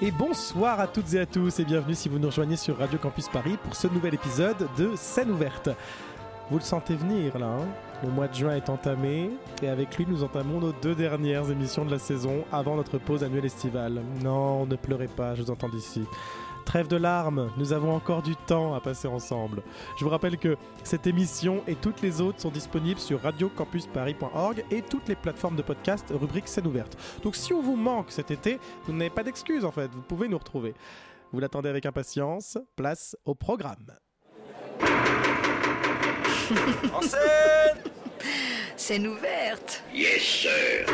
[0.00, 3.00] Et bonsoir à toutes et à tous et bienvenue si vous nous rejoignez sur Radio
[3.00, 5.70] Campus Paris pour ce nouvel épisode de Scène ouverte.
[6.50, 7.66] Vous le sentez venir là, hein
[8.04, 9.28] le mois de juin est entamé
[9.60, 13.24] et avec lui nous entamons nos deux dernières émissions de la saison avant notre pause
[13.24, 14.00] annuelle estivale.
[14.22, 16.04] Non, ne pleurez pas, je vous entends d'ici.
[16.68, 19.62] Trêve de larmes, nous avons encore du temps à passer ensemble.
[19.96, 24.82] Je vous rappelle que cette émission et toutes les autres sont disponibles sur radiocampusparis.org et
[24.82, 26.98] toutes les plateformes de podcast rubrique scène ouverte.
[27.22, 30.28] Donc si on vous manque cet été, vous n'avez pas d'excuses en fait, vous pouvez
[30.28, 30.74] nous retrouver.
[31.32, 33.86] Vous l'attendez avec impatience, place au programme.
[36.92, 37.82] En scène
[38.78, 39.82] Scène ouverte.
[39.92, 40.86] Yes, sir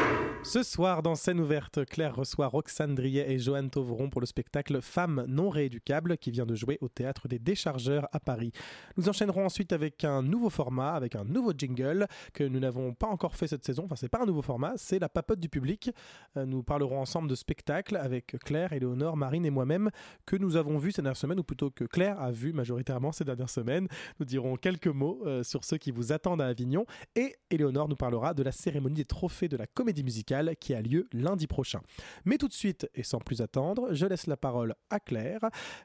[0.42, 4.80] Ce soir, dans scène ouverte, Claire reçoit Roxane Driet et Joanne Tovron pour le spectacle
[4.80, 8.52] Femmes non rééducables qui vient de jouer au théâtre des Déchargeurs à Paris.
[8.96, 13.06] Nous enchaînerons ensuite avec un nouveau format, avec un nouveau jingle que nous n'avons pas
[13.06, 13.84] encore fait cette saison.
[13.84, 15.90] Enfin, c'est pas un nouveau format, c'est la papote du public.
[16.38, 19.90] Euh, Nous parlerons ensemble de spectacles avec Claire, Éléonore, Marine et moi-même
[20.24, 23.24] que nous avons vus ces dernières semaines, ou plutôt que Claire a vu majoritairement ces
[23.24, 23.88] dernières semaines.
[24.20, 27.96] Nous dirons quelques mots euh, sur ceux qui vous attendent à Avignon et Éléonore nous
[27.96, 31.80] parlera de la cérémonie des trophées de la comédie musicale qui a lieu lundi prochain.
[32.24, 35.40] Mais tout de suite, et sans plus attendre, je laisse la parole à Claire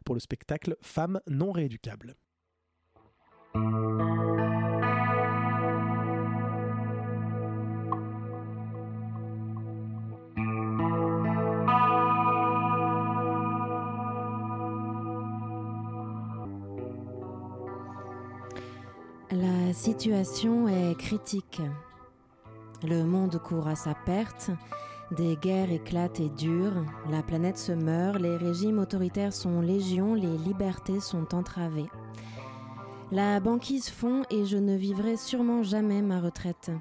[0.06, 2.16] pour le spectacle Femmes non rééducables.
[19.80, 21.62] Situation est critique.
[22.84, 24.52] Le monde court à sa perte,
[25.12, 30.38] des guerres éclatent et durent, la planète se meurt, les régimes autoritaires sont légion, les
[30.38, 31.90] libertés sont entravées.
[33.14, 36.72] La banquise fond et je ne vivrai sûrement jamais ma retraite.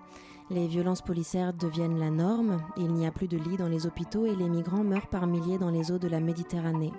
[0.51, 4.27] Les violences policières deviennent la norme, il n'y a plus de lits dans les hôpitaux
[4.27, 6.93] et les migrants meurent par milliers dans les eaux de la Méditerranée.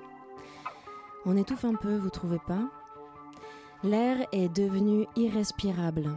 [1.26, 2.70] On étouffe un peu, vous trouvez pas?
[3.82, 6.10] L'air est devenu irrespirable.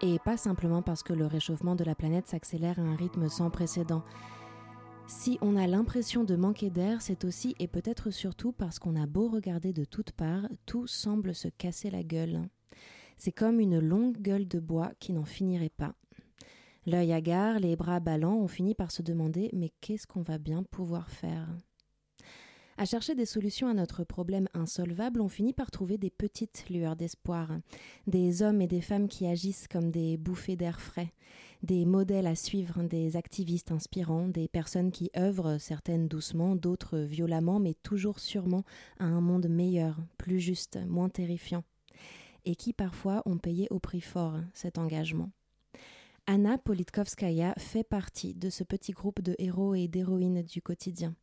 [0.00, 3.50] Et pas simplement parce que le réchauffement de la planète s'accélère à un rythme sans
[3.50, 4.02] précédent.
[5.06, 9.04] Si on a l'impression de manquer d'air, c'est aussi et peut-être surtout parce qu'on a
[9.04, 12.48] beau regarder de toutes parts, tout semble se casser la gueule.
[13.18, 15.94] C'est comme une longue gueule de bois qui n'en finirait pas.
[16.86, 20.62] L'œil hagard, les bras ballants, on finit par se demander mais qu'est-ce qu'on va bien
[20.62, 21.46] pouvoir faire?
[22.78, 26.96] À chercher des solutions à notre problème insolvable, on finit par trouver des petites lueurs
[26.96, 27.48] d'espoir,
[28.06, 31.12] des hommes et des femmes qui agissent comme des bouffées d'air frais,
[31.62, 37.60] des modèles à suivre, des activistes inspirants, des personnes qui œuvrent, certaines doucement, d'autres violemment,
[37.60, 38.64] mais toujours sûrement
[38.98, 41.64] à un monde meilleur, plus juste, moins terrifiant,
[42.44, 45.30] et qui parfois ont payé au prix fort cet engagement.
[46.26, 51.14] Anna Politkovskaya fait partie de ce petit groupe de héros et d'héroïnes du quotidien.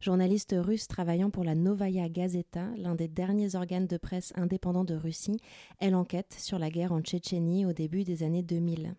[0.00, 4.94] Journaliste russe travaillant pour la Novaya Gazeta, l'un des derniers organes de presse indépendants de
[4.94, 5.38] Russie,
[5.78, 8.94] elle enquête sur la guerre en Tchétchénie au début des années 2000.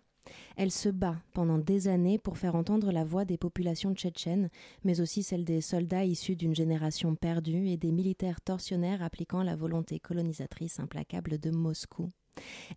[0.58, 4.52] Elle se bat pendant des années pour faire entendre la voix des populations tchétchènes,
[4.84, 9.56] mais aussi celle des soldats issus d'une génération perdue et des militaires tortionnaires appliquant la
[9.56, 12.12] volonté colonisatrice implacable de Moscou.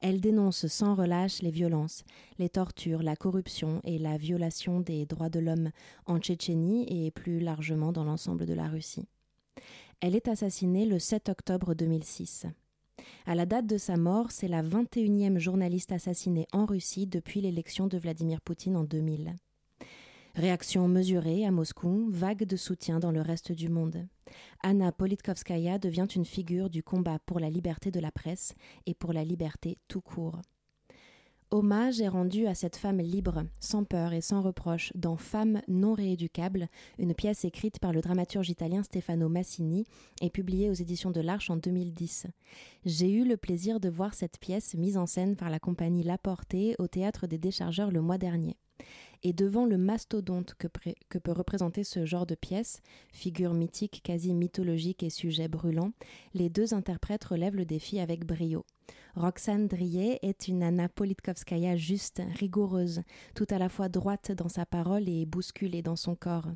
[0.00, 2.04] Elle dénonce sans relâche les violences,
[2.38, 5.70] les tortures, la corruption et la violation des droits de l'homme
[6.06, 9.06] en Tchétchénie et plus largement dans l'ensemble de la Russie.
[10.00, 12.46] Elle est assassinée le 7 octobre 2006.
[13.26, 17.86] À la date de sa mort, c'est la 21e journaliste assassinée en Russie depuis l'élection
[17.86, 19.34] de Vladimir Poutine en 2000.
[20.36, 24.08] Réaction mesurée à Moscou, vague de soutien dans le reste du monde.
[24.64, 28.56] Anna Politkovskaya devient une figure du combat pour la liberté de la presse
[28.86, 30.40] et pour la liberté tout court.
[31.52, 35.94] Hommage est rendu à cette femme libre, sans peur et sans reproche, dans Femmes non
[35.94, 36.68] rééducables,
[36.98, 39.84] une pièce écrite par le dramaturge italien Stefano Massini
[40.20, 42.26] et publiée aux éditions de l'Arche en 2010.
[42.84, 46.18] J'ai eu le plaisir de voir cette pièce mise en scène par la compagnie La
[46.18, 48.56] Portée au théâtre des Déchargeurs le mois dernier.
[49.26, 50.68] Et devant le mastodonte que,
[51.18, 55.92] peut représenter ce genre de pièce, figure mythique quasi mythologique et sujet brûlant,
[56.34, 58.66] les deux interprètes relèvent le défi avec brio.
[59.16, 63.00] Roxane Drier est une Anna Politkovskaya juste, rigoureuse,
[63.34, 66.50] tout à la fois droite dans sa parole et bousculée dans son corps.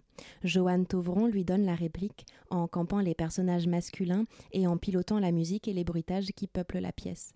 [0.44, 5.32] Joanne Tauvron lui donne la réplique en campant les personnages masculins et en pilotant la
[5.32, 7.32] musique et les bruitages qui peuplent la pièce.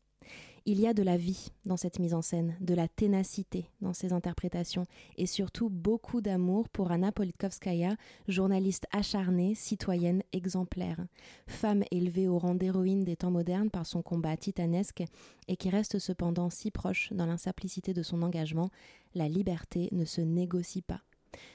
[0.64, 3.93] Il y a de la vie dans cette mise en scène, de la ténacité dans
[3.93, 4.87] ses interprétations
[5.19, 7.97] et surtout beaucoup d'amour pour Anna Politkovskaya,
[8.29, 11.05] journaliste acharnée, citoyenne exemplaire,
[11.49, 15.03] femme élevée au rang d'héroïne des temps modernes par son combat titanesque
[15.49, 18.70] et qui reste cependant si proche dans l'insimplicité de son engagement,
[19.17, 21.00] la liberté ne se négocie pas.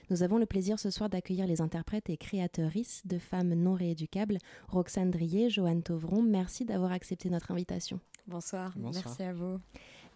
[0.09, 4.37] Nous avons le plaisir ce soir d'accueillir les interprètes et créatrices de femmes non rééducables,
[4.67, 6.21] Roxane Drier, Joanne Tauvron.
[6.21, 7.99] Merci d'avoir accepté notre invitation.
[8.27, 8.73] Bonsoir.
[8.77, 9.59] merci à vous.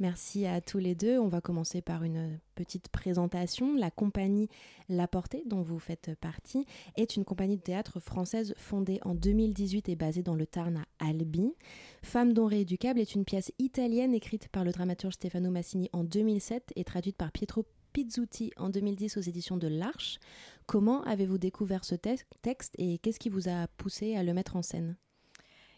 [0.01, 1.19] Merci à tous les deux.
[1.19, 3.75] On va commencer par une petite présentation.
[3.75, 4.49] La compagnie
[4.89, 6.65] La Portée, dont vous faites partie,
[6.97, 11.07] est une compagnie de théâtre française fondée en 2018 et basée dans le Tarn à
[11.07, 11.53] Albi.
[12.01, 16.73] Femme dont rééducable est une pièce italienne écrite par le dramaturge Stefano Massini en 2007
[16.75, 20.19] et traduite par Pietro Pizzuti en 2010 aux éditions de l'Arche.
[20.65, 24.61] Comment avez-vous découvert ce texte et qu'est-ce qui vous a poussé à le mettre en
[24.61, 24.95] scène?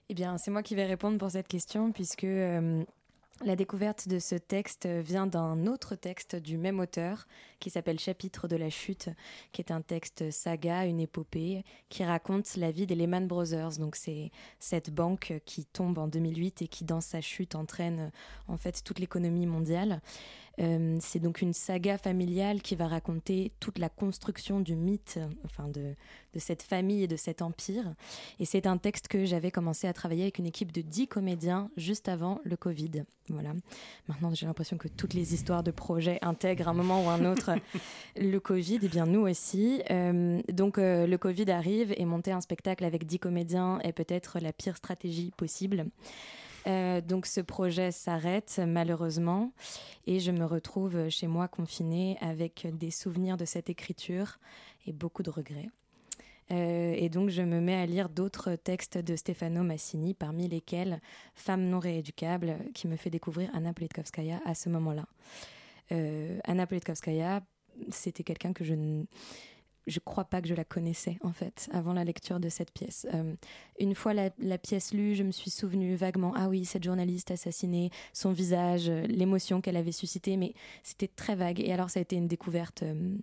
[0.09, 2.83] Eh bien, c'est moi qui vais répondre pour cette question puisque euh,
[3.41, 7.27] la découverte de ce texte vient d'un autre texte du même auteur
[7.59, 9.09] qui s'appelle Chapitre de la chute,
[9.51, 13.79] qui est un texte saga, une épopée, qui raconte la vie des Lehman Brothers.
[13.79, 18.11] Donc c'est cette banque qui tombe en 2008 et qui dans sa chute entraîne
[18.47, 20.01] en fait toute l'économie mondiale.
[20.59, 25.67] Euh, c'est donc une saga familiale qui va raconter toute la construction du mythe, enfin
[25.67, 25.95] de,
[26.33, 27.93] de cette famille et de cet empire.
[28.39, 31.69] Et c'est un texte que j'avais commencé à travailler avec une équipe de 10 comédiens
[31.77, 33.03] juste avant le Covid.
[33.29, 33.53] Voilà.
[34.07, 37.51] Maintenant, j'ai l'impression que toutes les histoires de projets intègrent un moment ou un autre
[38.17, 38.75] le Covid.
[38.75, 39.81] Et eh bien, nous aussi.
[39.89, 44.39] Euh, donc, euh, le Covid arrive et monter un spectacle avec 10 comédiens est peut-être
[44.39, 45.85] la pire stratégie possible.
[46.65, 49.51] Euh, donc ce projet s'arrête malheureusement
[50.07, 54.39] et je me retrouve chez moi confinée avec des souvenirs de cette écriture
[54.85, 55.69] et beaucoup de regrets.
[56.51, 60.99] Euh, et donc je me mets à lire d'autres textes de Stefano Massini, parmi lesquels
[61.35, 65.05] Femme non rééducable, qui me fait découvrir Anna Politkovskaya à ce moment-là.
[65.91, 67.41] Euh, Anna Politkovskaya,
[67.89, 68.73] c'était quelqu'un que je
[69.87, 73.05] je crois pas que je la connaissais en fait avant la lecture de cette pièce.
[73.13, 73.33] Euh,
[73.79, 77.91] une fois la, pièce lue, je me suis souvenu vaguement ah oui cette journaliste assassinée,
[78.13, 80.53] son visage, euh, l'émotion qu'elle avait suscité, mais
[80.83, 81.59] c'était très vague.
[81.59, 83.15] Et alors ça a été une découverte euh,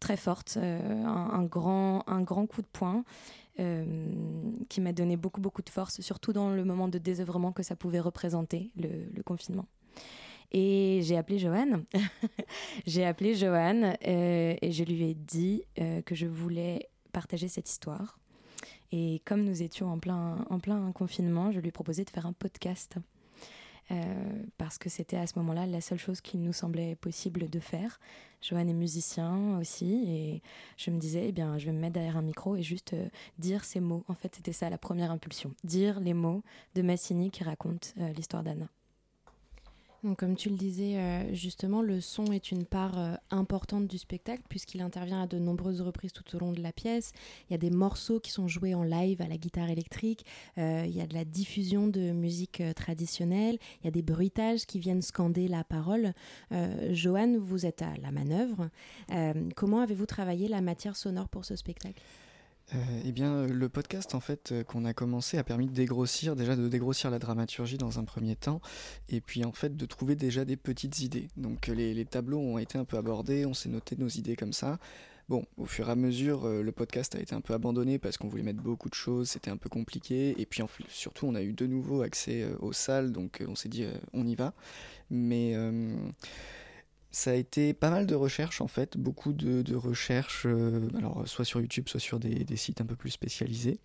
[0.00, 3.04] très forte, un, grand un grand coup de poing.
[4.68, 7.76] qui m'a donné beaucoup beaucoup de force, surtout dans le moment de désœuvrement que ça
[7.76, 9.66] pouvait représenter le confinement.
[10.52, 11.84] Et j'ai appelé Joanne.
[12.86, 17.68] j'ai appelé Joanne euh, et je lui ai dit euh, que je voulais partager cette
[17.68, 18.18] histoire.
[18.92, 22.26] Et comme nous étions en plein, en plein confinement, je lui ai proposé de faire
[22.26, 22.96] un podcast.
[23.90, 27.60] Euh, parce que c'était à ce moment-là la seule chose qu'il nous semblait possible de
[27.60, 28.00] faire.
[28.40, 30.42] Joanne est musicien aussi, et
[30.78, 32.94] je me disais, eh bien, je vais me mettre derrière un micro et juste
[33.38, 34.04] dire ces mots.
[34.08, 35.54] En fait, c'était ça la première impulsion.
[35.64, 36.42] Dire les mots
[36.74, 38.68] de Massini qui raconte l'histoire d'Anna
[40.12, 44.42] comme tu le disais, euh, justement, le son est une part euh, importante du spectacle
[44.50, 47.12] puisqu'il intervient à de nombreuses reprises tout au long de la pièce.
[47.48, 50.26] Il y a des morceaux qui sont joués en live à la guitare électrique,
[50.58, 54.66] euh, il y a de la diffusion de musique traditionnelle, il y a des bruitages
[54.66, 56.12] qui viennent scander la parole.
[56.90, 58.68] Joanne, vous êtes à la manœuvre.
[59.54, 62.00] comment avez-vous travaillé la matière sonore pour ce spectacle?
[62.72, 65.74] Euh, eh bien, euh, le podcast en fait euh, qu'on a commencé a permis de
[65.74, 68.62] dégrossir, déjà de dégrossir la dramaturgie dans un premier temps,
[69.10, 71.28] et puis en fait de trouver déjà des petites idées.
[71.36, 74.78] Donc les, tableaux ont été un peu abordés, on s'est noté nos idées comme ça.
[75.28, 78.28] Bon, au fur et à mesure, le podcast a été un peu abandonné parce qu'on
[78.28, 81.54] voulait mettre beaucoup de choses, c'était un peu compliqué, et puis surtout on a eu
[81.54, 84.52] de nouveau accès aux salles, donc on s'est dit on y va.
[85.10, 85.54] Mais
[87.14, 91.44] ça a été pas mal de recherches en fait, beaucoup de, recherches, euh, alors soit
[91.44, 93.78] sur YouTube, soit sur des, sites un peu plus spécialisés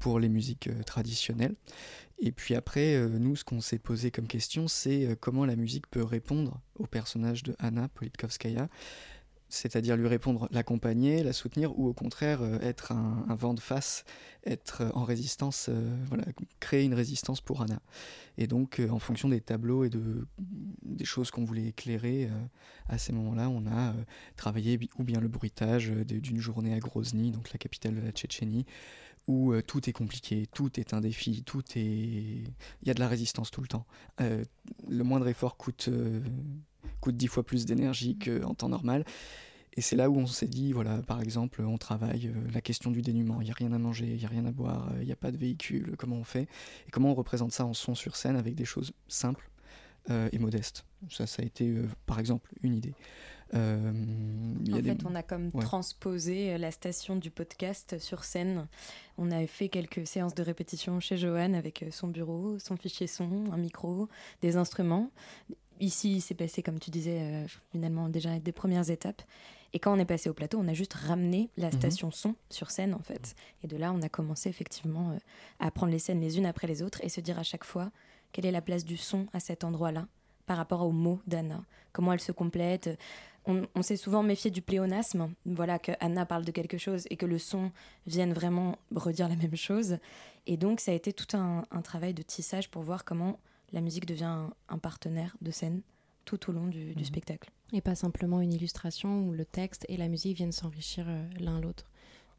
[0.00, 1.54] pour les musiques euh, traditionnelles.
[2.18, 5.88] Et puis après, euh, nous, ce qu'on s'est posé comme question, c'est comment la musique
[5.88, 8.68] peut répondre au personnage de Anna Politkovskaya
[9.56, 14.04] c'est-à-dire lui répondre, l'accompagner, la soutenir, ou au contraire euh, être un, vent de face,
[14.44, 16.24] être en résistance, euh, voilà,
[16.60, 17.80] créer une résistance pour Anna.
[18.38, 20.26] Et donc, euh, en fonction des tableaux et de,
[20.82, 22.30] des choses qu'on voulait éclairer,
[22.88, 23.94] à ces moments-là, on a
[24.36, 28.66] travaillé ou bien le bruitage d'une journée à Grozny, donc la capitale de la Tchétchénie,
[29.26, 31.80] où tout est compliqué, tout est un défi, tout est...
[31.80, 33.86] Il y a de la résistance tout le temps.
[34.18, 35.88] le moindre effort coûte
[37.00, 39.04] coûte dix fois plus d'énergie qu'en temps normal.
[39.76, 42.90] Et c'est là où on s'est dit, voilà, par exemple, on travaille euh, la question
[42.90, 43.40] du dénuement.
[43.42, 45.12] Il n'y a rien à manger, il n'y a rien à boire, euh, il n'y
[45.12, 45.94] a pas de véhicule.
[45.98, 46.48] Comment on fait?
[46.88, 49.50] Et comment on représente ça en son sur scène avec des choses simples
[50.08, 50.84] euh, et modestes?
[51.10, 51.74] Ça, ça a été,
[52.06, 52.94] par exemple, une idée.
[53.54, 53.92] Euh,
[54.64, 55.62] il En des- fait, on a comme Ouais.
[55.62, 58.66] transposé la station du podcast sur scène.
[59.18, 63.44] On a fait quelques séances de répétition chez Johan avec son bureau, son fichier son,
[63.52, 64.08] un micro,
[64.42, 65.10] des instruments.
[65.78, 69.22] Ici, c'est passé, comme tu disais, euh, finalement déjà des premières étapes.
[69.72, 71.72] Et quand on est passé au plateau, on a juste ramené la Mhm.
[71.72, 73.34] station son sur scène, en fait.
[73.62, 75.18] Et de là, on a commencé effectivement euh,
[75.60, 77.90] à prendre les scènes les unes après les autres et se dire à chaque fois
[78.32, 80.06] quelle est la place du son à cet endroit-là
[80.46, 82.98] par rapport aux mots d'Anna, comment elle se complète?
[83.46, 87.16] On, on s'est souvent méfié du pléonasme, voilà que Anna parle de quelque chose et
[87.16, 87.70] que le son
[88.06, 89.98] vienne vraiment redire la même chose.
[90.46, 93.38] Et donc ça a été tout un, un travail de tissage pour voir comment
[93.72, 95.80] la musique devient un, un partenaire de scène
[96.26, 97.04] tout au long du, du Mhm.
[97.04, 97.50] spectacle.
[97.72, 101.58] Et pas simplement une illustration où le texte et la musique viennent s'enrichir euh, l'un
[101.60, 101.86] l'autre.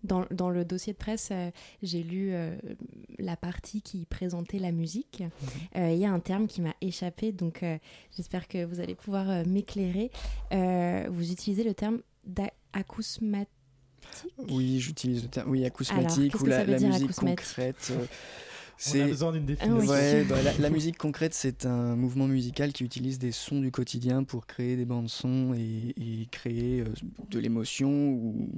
[0.04, 1.50] Dans, dans le dossier de presse, euh,
[1.82, 2.56] j'ai lu euh,
[3.18, 5.24] la partie qui présentait la musique.
[5.76, 7.80] Euh, Il y a un terme qui m'a échappé, donc euh,
[8.16, 10.12] j'espère que vous allez pouvoir euh, m'éclairer.
[10.54, 13.50] Euh, vous utilisez le terme d'acousmatique.
[14.50, 16.88] Oui, j'utilise le terme oui, Alors, acousmatique qu'est-ce ou que la, ça veut la dire,
[16.90, 17.46] musique acousmatique?
[17.48, 17.94] concrète.
[18.96, 19.80] On a besoin d'une Ah définition.
[19.80, 19.88] oui.
[19.88, 23.72] Ouais, bah, la, la musique concrète, c'est un mouvement musical qui utilise des sons du
[23.72, 26.86] quotidien pour créer des bandes sons et, et créer euh,
[27.30, 28.50] de l'émotion ou,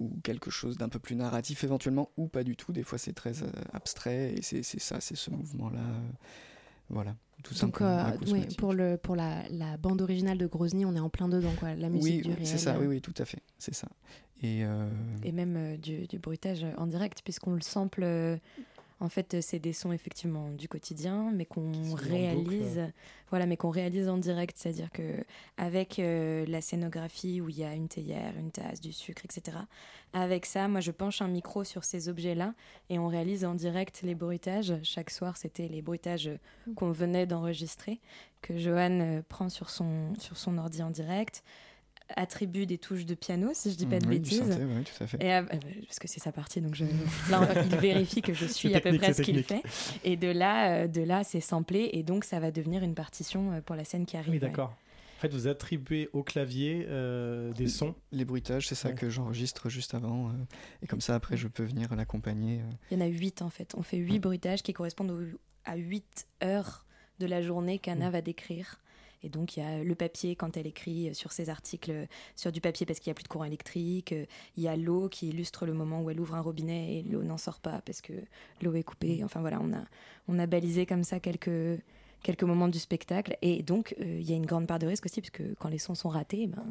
[0.00, 2.72] ou quelque chose d'un peu plus narratif éventuellement, ou pas du tout.
[2.72, 5.80] Des fois, c'est très euh, abstrait et c'est c'est ça, c'est ce mouvement-là.
[5.80, 6.10] euh,
[6.88, 8.38] voilà, tout Donc, simplement.
[8.38, 11.52] euh, pour, le, pour la, la bande originale de Grozny, on est en plein dedans,
[11.58, 11.74] quoi.
[11.74, 12.46] La musique oui, du réel.
[12.46, 13.88] c'est ça, oui, oui, tout à fait, c'est ça.
[14.42, 14.88] Et, euh,
[15.24, 18.04] Et même euh, du, du bruitage en direct, puisqu'on le sample.
[18.98, 22.92] En fait, euh, c'est des sons effectivement du quotidien, mais qu'on réalise, boucle.
[23.28, 25.24] voilà, mais qu'on réalise en direct, c'est-à-dire que
[25.58, 29.58] avec euh, la scénographie où il y a une théière, une tasse, du sucre, etc.
[30.14, 32.54] Avec ça, moi, je penche un micro sur ces objets-là
[32.88, 34.74] et on réalise en direct les bruitages.
[34.82, 36.30] Chaque soir, c'était les bruitages
[36.74, 38.00] qu'on venait d'enregistrer
[38.40, 41.42] que Johan euh, prend sur son sur son ordi en direct,
[42.14, 44.38] attribue des touches de piano, si je dis pas de Mm, oui, bêtises.
[44.38, 45.22] synthé, ouais, tout à fait.
[45.22, 46.84] Et, euh, euh, parce que c'est sa partie, donc je,
[47.30, 49.62] là, il vérifie que je suis à peu près ce qu'il fait.
[50.04, 53.52] Et de là, euh, de là, c'est samplé, et donc ça va devenir une partition
[53.52, 54.28] euh, pour la scène qui arrive.
[54.30, 54.40] Oui, ouais.
[54.40, 54.76] d'accord.
[55.16, 57.94] En fait, vous attribuez au clavier euh, des sons.
[58.12, 58.94] Les bruitages, c'est ça Ouais.
[58.94, 60.28] que j'enregistre juste avant.
[60.28, 60.32] euh,
[60.82, 62.60] et comme ça, après, je peux venir l'accompagner.
[62.60, 62.70] euh.
[62.90, 63.74] Il y en a huit en fait.
[63.78, 66.84] On fait huit bruitages qui correspondent au- à huit heures
[67.18, 68.12] de la journée qu'Anna Mm.
[68.12, 68.78] va décrire.
[69.26, 72.06] Et donc il y a le papier quand elle écrit sur ses articles
[72.36, 74.14] sur du papier parce qu'il n'y a plus de courant électrique.
[74.56, 77.24] Il y a l'eau qui illustre le moment où elle ouvre un robinet et l'eau
[77.24, 78.12] n'en sort pas parce que
[78.62, 79.22] l'eau est coupée.
[79.24, 79.82] Enfin voilà, on a,
[80.28, 81.80] on a balisé comme ça quelques,
[82.22, 83.36] quelques moments du spectacle.
[83.42, 85.68] Et donc euh, il y a une grande part de risque aussi parce que quand
[85.68, 86.64] les sons sont ratés, ben,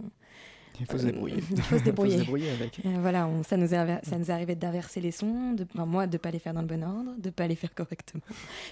[0.79, 1.35] Il faut se Euh, débrouiller.
[1.51, 2.17] il faut se débrouiller.
[2.17, 2.79] débrouiller avec.
[2.85, 5.65] euh, voilà, on- ça, nous est, inver- ça nous est arrivé d'inverser les sons, de,
[5.73, 8.21] enfin, moi de pas les faire dans le bon ordre, de pas les faire correctement.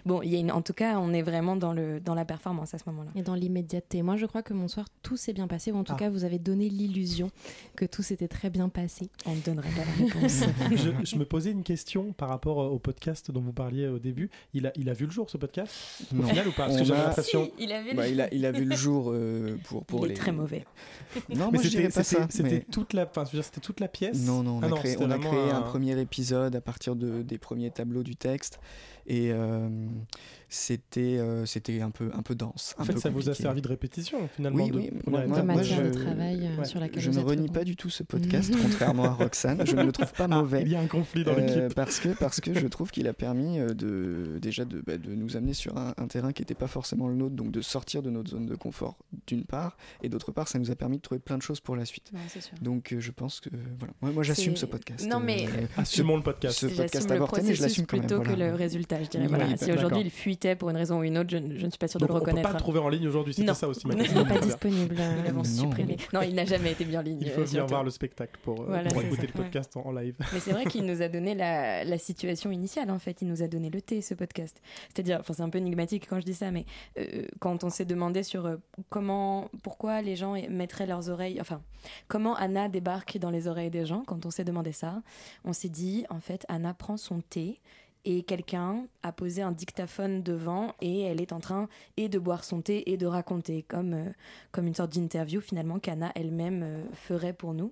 [0.06, 2.26] Bon, il y a une, en tout cas, on est vraiment dans, le, dans la
[2.26, 3.12] performance à ce moment-là.
[3.16, 4.02] Et dans l'immédiateté.
[4.02, 6.00] Moi, je crois que mon soir, tout s'est bien passé, ou en tout Ah.
[6.00, 7.30] cas, vous avez donné l'illusion
[7.76, 9.10] que tout s'était très bien passé.
[9.26, 10.44] On ne donnerait pas la réponse.
[10.76, 14.30] je, je me posais une question par rapport au podcast dont vous parliez au début.
[14.54, 15.74] Il a, il a vu le jour ce podcast?
[16.12, 16.28] Au Non.
[16.28, 16.66] final ou pas?
[16.66, 17.52] Parce que On j'avais a- l'impression.
[17.60, 20.14] il avait Bah, il, a, il a vu le jour euh, pour, pour il les.
[20.16, 20.66] est très mauvais.
[21.36, 22.28] Non, Mais c'était pas c'était- ça.
[22.30, 24.20] c'était mais- toute la, enfin, c'était toute la pièce.
[24.26, 26.96] Non, non, on Ah a créé, c'était on a créé un premier épisode à partir
[26.96, 28.60] de, des premiers tableaux du texte.
[29.06, 29.68] Et euh,
[30.54, 32.76] c'était euh, c'était un peu, un peu dense.
[32.78, 34.64] En fait, peu ça vous a servi de répétition finalement.
[34.64, 35.24] Oui, de oui, moi-
[35.64, 38.54] je- de travail euh, ouais, sur laquelle Je ne renie pas du tout ce podcast,
[38.62, 39.66] contrairement à Roxane.
[39.66, 40.62] Je ne le trouve pas Ah, mauvais.
[40.62, 41.74] il y a un conflit dans Euh, l'équipe.
[41.76, 45.36] parce que parce que je trouve qu'il a permis de déjà de, bah, de nous
[45.38, 48.10] amener sur un, un terrain qui n'était pas forcément le nôtre donc de sortir de
[48.12, 51.20] notre zone de confort d'une part et d'autre part ça nous a permis de trouver
[51.20, 52.42] plein de choses pour la suite sûr.
[52.62, 56.18] donc euh, je pense que voilà moi, moi j'assume ce podcast Non, mais- Euh, Assumons
[56.18, 56.60] le podcast.
[56.60, 59.28] ce podcast avorté mais je l'assume quand même plutôt que le résultat, je dirais.
[59.28, 59.58] Voilà.
[59.58, 60.10] si aujourd'hui il
[60.56, 62.12] pour une raison ou une autre, je, ne- je ne suis pas sûre de le
[62.12, 62.52] on peut pas reconnaître.
[62.54, 63.54] le trouver en ligne aujourd'hui, c'était Non.
[63.54, 64.22] ça aussi ma Il question.
[64.22, 64.96] Il n'est pas disponible.
[65.00, 65.44] euh, Ils l'avons Non.
[65.44, 65.98] supprimé.
[66.14, 67.18] Non, il n'a jamais été mis en ligne.
[67.22, 69.44] Il euh, faut venir voir le spectacle pour, euh, Voilà, pour c'est écouter ça, le
[69.44, 70.16] podcast en, en live.
[70.34, 73.22] Mais c'est vrai qu'il nous a donné la, la situation initiale, en fait.
[73.22, 74.62] Il nous a donné le thé, ce podcast.
[74.94, 76.66] C'est-à-dire, enfin, c'est un peu énigmatique quand je dis ça, mais
[77.00, 78.58] euh, quand on s'est demandé sur euh,
[78.90, 81.62] comment, pourquoi les gens mettraient leurs oreilles, enfin,
[82.08, 85.02] comment Anna débarque dans les oreilles des gens, quand on s'est demandé ça,
[85.46, 87.60] on s'est dit, en fait, Anna prend son thé
[88.06, 92.44] et quelqu'un a posé un dictaphone devant et elle est en train et de boire
[92.44, 94.10] son thé et de raconter, comme, euh,
[94.52, 97.72] comme une sorte d'interview finalement qu'Anna elle-même euh, ferait pour nous.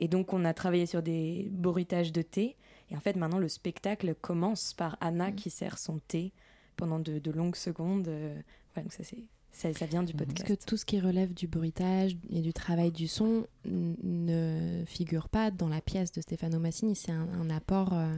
[0.00, 2.56] Et donc, on a travaillé sur des bruitages de thé.
[2.90, 6.32] Et en fait, maintenant, le spectacle commence par Anna qui sert son thé
[6.76, 8.08] pendant de, de longues secondes.
[8.08, 8.34] Euh,
[8.74, 10.46] voilà, donc ça, c'est Ça, ça vient du podcast.
[10.48, 15.28] Parce que tout ce qui relève du bruitage et du travail du son ne figure
[15.28, 16.96] pas dans la pièce de Stefano Massini.
[16.96, 18.16] C'est un, un apport euh,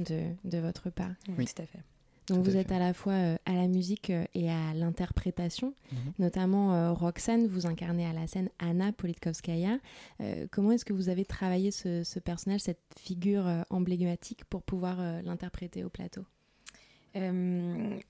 [0.00, 1.12] de, de, votre part.
[1.38, 1.82] Oui, tout à fait.
[2.28, 5.96] Donc vous êtes à la fois euh, à la musique euh, et à l'interprétation, mm
[5.96, 6.12] -hmm.
[6.18, 9.78] notamment euh, Roxane, vous incarnez à la scène Anna Politkovskaya.
[10.20, 14.62] Euh, comment est-ce que vous avez travaillé ce, ce personnage, cette figure euh, emblématique pour
[14.62, 16.24] pouvoir l'interpréter au plateau?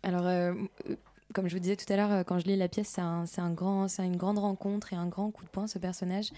[0.02, 0.26] Alors
[1.34, 3.52] comme je vous disais tout à l'heure, quand je lis la pièce, c'est un, un
[3.52, 6.28] grand, une grande rencontre et un grand coup de poing, ce personnage.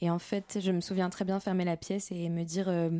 [0.00, 2.90] Et en fait, je me souviens très bien fermer la pièce et me dire, euh,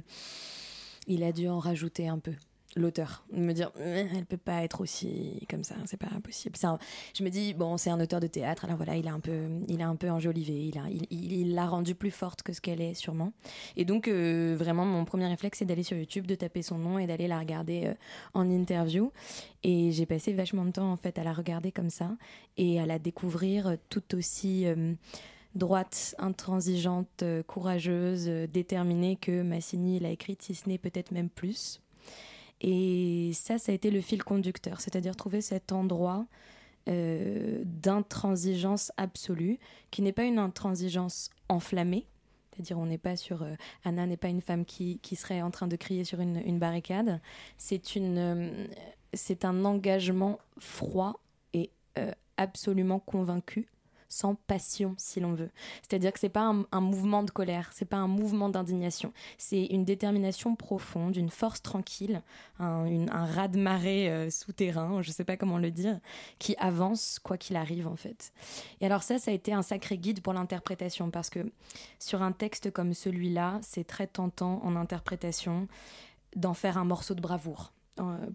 [1.07, 2.33] il a dû en rajouter un peu
[2.77, 3.25] l'auteur.
[3.33, 6.79] Me dire elle peut pas être aussi comme ça c'est pas impossible un,
[7.15, 9.49] je me dis bon c'est un auteur de théâtre alors voilà il a un peu
[9.69, 12.95] il a un peu enjolivé il il, l'a rendu plus forte que ce qu'elle est
[12.95, 13.33] sûrement.
[13.77, 16.99] Et donc euh, vraiment mon premier réflexe c'est d'aller sur YouTube de taper son nom
[16.99, 17.95] et d'aller la regarder euh,
[18.35, 19.13] en interview.
[19.63, 22.17] Et j'ai passé vachement de temps en fait à la regarder comme ça
[22.57, 24.95] et à la découvrir tout aussi euh,
[25.55, 31.81] droite, intransigeante, courageuse, déterminée que Massini l'a écrite, si ce n'est peut-être même plus.
[32.63, 36.27] Et ça, ça a été le fil conducteur, c'est-à-dire trouver cet endroit
[36.89, 39.59] euh, d'intransigeance absolue,
[39.91, 42.07] qui n'est pas une intransigeance enflammée,
[42.53, 43.43] c'est-à-dire on n'est pas sur...
[43.43, 43.55] Euh,
[43.85, 46.59] Anna n'est pas une femme qui, qui, serait en train de crier sur une, une
[46.59, 47.21] barricade,
[47.59, 48.67] c'est euh,
[49.43, 51.21] un engagement froid
[51.55, 53.69] et euh, absolument convaincu
[54.13, 55.51] sans passion, si l'on veut.
[55.81, 59.87] C'est-à-dire que c'est pas un, mouvement de colère, c'est pas un mouvement d'indignation, c'est une
[59.87, 62.21] détermination profonde, une force tranquille,
[62.59, 65.99] un, une, un raz-de-marée euh, souterrain, je sais pas comment le dire,
[66.39, 68.35] qui avance quoi qu'il arrive en fait.
[68.83, 71.51] Et alors ça, ça a été un sacré guide pour l'interprétation parce que
[71.99, 75.69] sur un texte comme celui-là, c'est très tentant en interprétation
[76.37, 77.73] d'en faire un morceau de bravoure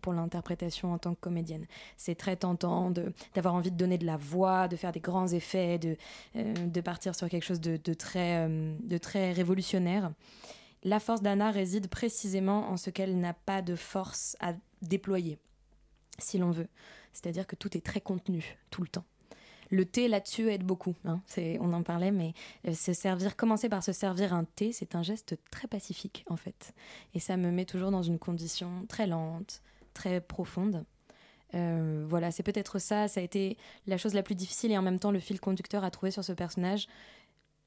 [0.01, 1.65] pour l'interprétation en tant que comédienne.
[1.97, 2.91] C'est très tentant
[3.33, 5.97] d'avoir envie de donner de la voix, de faire des grands effets, de,
[6.35, 10.11] euh, partir sur quelque chose euh, de très révolutionnaire.
[10.83, 15.39] La force d'Anna réside précisément en ce qu'elle n'a pas de force à déployer,
[16.19, 16.67] si l'on veut.
[17.13, 19.05] C'est-à-dire que tout est très contenu, tout le temps
[19.69, 20.95] le thé là-dessus aide beaucoup.
[21.05, 21.21] Hein.
[21.59, 22.33] On en parlait, mais
[22.67, 26.37] euh, se servir, commencer par se servir un thé, c'est un geste très pacifique en
[26.37, 26.73] fait.
[27.13, 29.61] Et ça me met toujours dans une condition très lente,
[29.93, 30.85] très profonde.
[31.53, 33.07] Euh, voilà, c'est peut-être ça.
[33.07, 35.83] Ça a été la chose la plus difficile et en même temps le fil conducteur
[35.83, 36.87] à trouver sur ce personnage,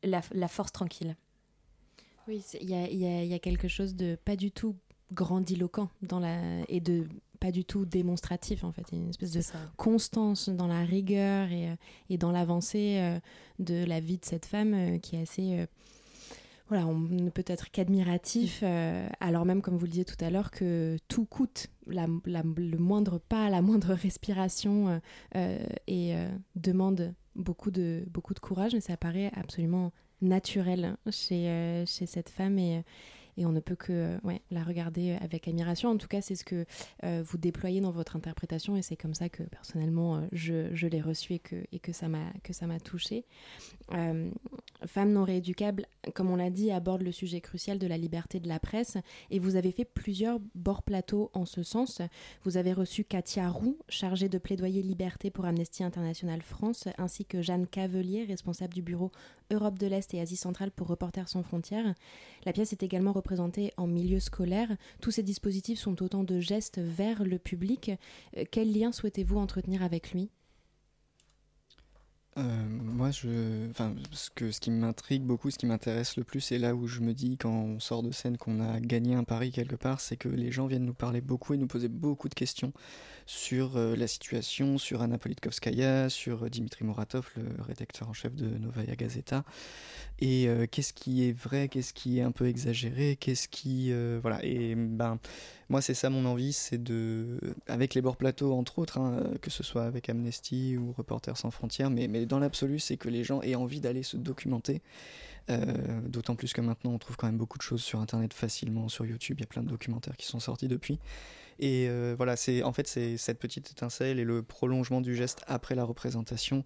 [0.03, 1.17] la, force tranquille.
[2.29, 4.77] Oui, il y, y, y a, quelque chose de pas du tout
[5.13, 7.09] grandiloquent dans la et de
[7.41, 8.85] pas du tout démonstratif en fait.
[8.93, 9.43] Il y a une espèce de
[9.77, 11.71] constance dans la rigueur et,
[12.11, 13.19] et dans l'avancée euh,
[13.59, 15.59] de la vie de cette femme euh, qui est assez.
[15.59, 15.67] Euh,
[16.69, 20.31] voilà, on ne peut être qu'admiratif, euh, alors même, comme vous le disiez tout à
[20.31, 25.01] l'heure, que tout coûte, la, la, le moindre pas, la moindre respiration,
[25.35, 31.85] euh, et euh, demande beaucoup de, beaucoup de courage, mais ça paraît absolument naturel chez,
[31.89, 32.57] chez cette femme.
[32.57, 32.85] Et,
[33.41, 35.89] et on ne peut que ouais, la regarder avec admiration.
[35.89, 36.67] En tout cas, c'est ce que
[37.05, 41.01] euh, vous déployez dans votre interprétation et c'est comme ça que personnellement euh, je, l'ai
[41.01, 43.25] reçu et que, ça m'a touché.
[43.95, 44.31] Euh,
[44.87, 48.49] Femmes non rééducables, comme on l'a dit, aborde le sujet crucial de la liberté de
[48.49, 48.99] la presse
[49.31, 52.03] et vous avez fait plusieurs bords plateaux en ce sens.
[52.45, 57.41] Vous avez reçu Katia Roux, chargée de plaidoyer liberté pour Amnesty International France, ainsi que
[57.41, 59.11] Jeanne Cavelier, responsable du bureau
[59.51, 61.95] Europe de l'Est et Asie centrale pour Reporters sans frontières.
[62.45, 64.77] La pièce est également représentée en milieu scolaire.
[65.01, 67.93] Tous ces dispositifs sont autant de gestes vers le public.
[68.51, 70.31] Quel lien souhaitez-vous entretenir avec lui?
[72.39, 76.53] Euh, moi, je, enfin, ce, que, ce qui m'intrigue beaucoup, ce qui m'intéresse le plus,
[76.53, 79.25] et là où je me dis quand on sort de scène qu'on a gagné un
[79.25, 82.29] pari quelque part, c'est que les gens viennent nous parler beaucoup et nous poser beaucoup
[82.29, 82.73] de questions
[83.27, 88.35] sur euh, la situation, sur Anna Politkovskaya, sur euh, Dimitri Muratov, le rédacteur en chef
[88.37, 89.45] de Novaya Gazeta,
[90.21, 93.91] et qu'est-ce qui est vrai, qu'est-ce qui est un peu exagéré, qu'est-ce qui,
[94.21, 95.19] voilà, et ben
[95.71, 99.49] moi c'est ça mon envie, c'est de, avec les bords plateaux entre autres, hein, que
[99.49, 103.43] ce soit avec Amnesty ou Reporters sans frontières, mais dans l'absolu c'est que les gens
[103.43, 104.83] aient envie d'aller se documenter.
[105.51, 108.89] Euh, D'autant plus que maintenant on trouve quand même beaucoup de choses sur internet facilement,
[108.89, 110.99] sur YouTube, il y a plein de documentaires qui sont sortis depuis.
[111.59, 115.43] Et euh, voilà, c'est en fait c'est cette petite étincelle et le prolongement du geste
[115.47, 116.63] après la représentation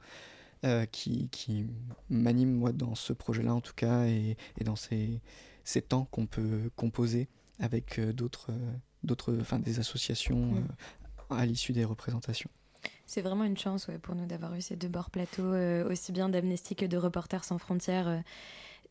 [0.64, 1.66] euh, qui, qui
[2.10, 5.20] m'anime moi dans ce projet-là en tout cas et, et dans ces,
[5.64, 7.28] ces temps qu'on peut composer
[7.60, 8.52] avec d'autres,
[9.02, 10.66] d'autres, enfin des associations mmh.
[11.30, 12.50] à l'issue des représentations.
[13.06, 16.28] C'est vraiment une chance pour nous d'avoir eu ces deux bords plateaux, euh, aussi bien
[16.28, 18.08] d'Amnesty que de Reporters sans frontières.
[18.08, 18.18] Euh,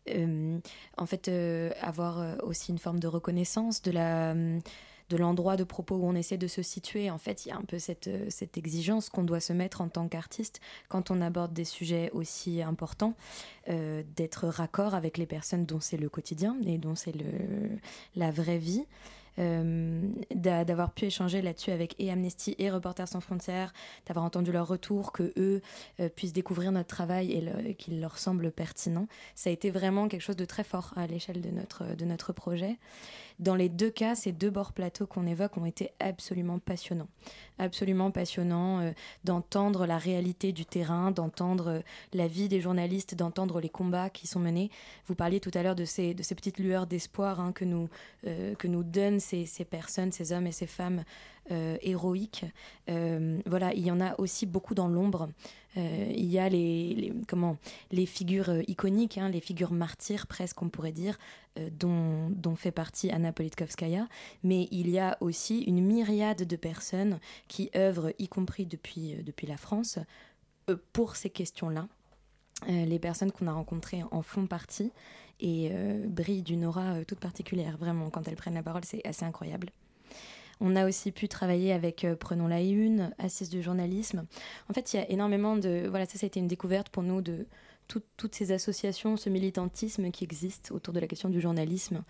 [0.10, 0.60] euh,
[0.98, 1.32] en fait,
[1.82, 3.92] avoir aussi une forme de reconnaissance de
[5.18, 7.10] l'endroit de propos où on essaie de se situer.
[7.10, 8.10] En fait, il y a un peu cette,
[8.58, 13.16] exigence qu'on doit se mettre en tant qu'artiste quand on aborde des sujets aussi importants,
[13.68, 17.16] d'être raccord avec les personnes dont c'est le quotidien et dont c'est
[18.18, 18.86] la vraie vie.
[19.40, 20.02] Euh,
[20.36, 23.74] d'avoir pu échanger là-dessus avec et Amnesty et Reporters sans frontières,
[24.06, 25.62] d'avoir entendu leur retour, que eux
[26.00, 29.08] euh, puissent découvrir notre travail et, qu'il leur semble pertinent.
[29.34, 32.32] Ça a été vraiment quelque chose de très fort à l'échelle de notre, de notre
[32.32, 32.78] projet.
[33.40, 37.08] Dans les deux cas, ces deux bords plateaux qu'on évoque ont été absolument passionnants.
[37.58, 38.92] Absolument passionnants euh,
[39.24, 41.82] d'entendre la réalité du terrain, d'entendre
[42.14, 44.70] la vie des journalistes, d'entendre les combats qui sont menés.
[45.08, 47.90] Vous parliez tout à l'heure de ces, de ces petites lueurs d'espoir hein, que, nous,
[48.28, 51.04] euh, que nous donnent ces, personnes, ces hommes et ces femmes
[51.52, 52.46] euh, héroïque.
[52.90, 55.30] Euh, voilà, il y en a aussi beaucoup dans l'ombre.
[55.76, 57.58] Euh, il y a les, comment,
[57.92, 61.18] les figures iconiques, hein, les figures martyrs presque, on pourrait dire,
[61.72, 64.08] dont, dont, fait partie Anna Politkovskaya.
[64.44, 69.48] Mais il y a aussi une myriade de personnes qui œuvrent, y compris depuis, depuis
[69.48, 70.00] la France,
[70.94, 71.88] pour ces questions-là.
[72.68, 74.92] les personnes qu'on a rencontrées en font partie
[75.44, 75.72] et
[76.08, 77.78] brillent d'une aura toute particulière.
[77.78, 79.70] Vraiment, quand elles prennent la parole, c'est assez incroyable.
[80.60, 84.26] On a aussi pu travailler avec euh, Prenons la Une, Assise du journalisme.
[84.70, 85.88] En fait, il y a énormément de...
[85.90, 87.46] Voilà, ça, ça a été une découverte pour nous de
[88.18, 92.04] toutes ces associations, ce militantisme qui existe autour de la question du journalisme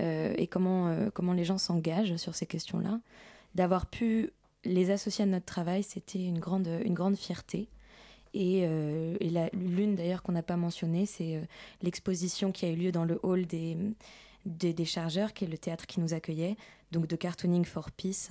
[0.00, 2.98] euh, et comment, euh, comment les gens s'engagent sur ces questions-là.
[3.54, 4.30] D'avoir pu
[4.64, 7.68] les associer à notre travail, c'était une grande, une grande fierté.
[8.34, 8.66] Et,
[9.52, 11.40] l'une d'ailleurs qu'on n'a pas mentionnée, c'est
[11.82, 13.76] l'exposition qui a eu lieu dans le hall des,
[14.46, 16.56] des, des, chargeurs, qui est le théâtre qui nous accueillait,
[16.92, 18.30] donc de Cartooning for Peace,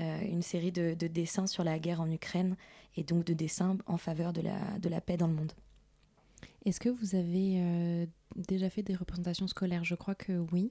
[0.00, 2.56] euh, une série de, dessins sur la guerre en Ukraine
[2.96, 5.52] et donc de dessins en faveur de la, de la paix dans le monde.
[6.64, 8.06] Est-ce que vous avez euh,
[8.36, 9.84] déjà fait des représentations scolaires?
[9.84, 10.70] Je crois que oui.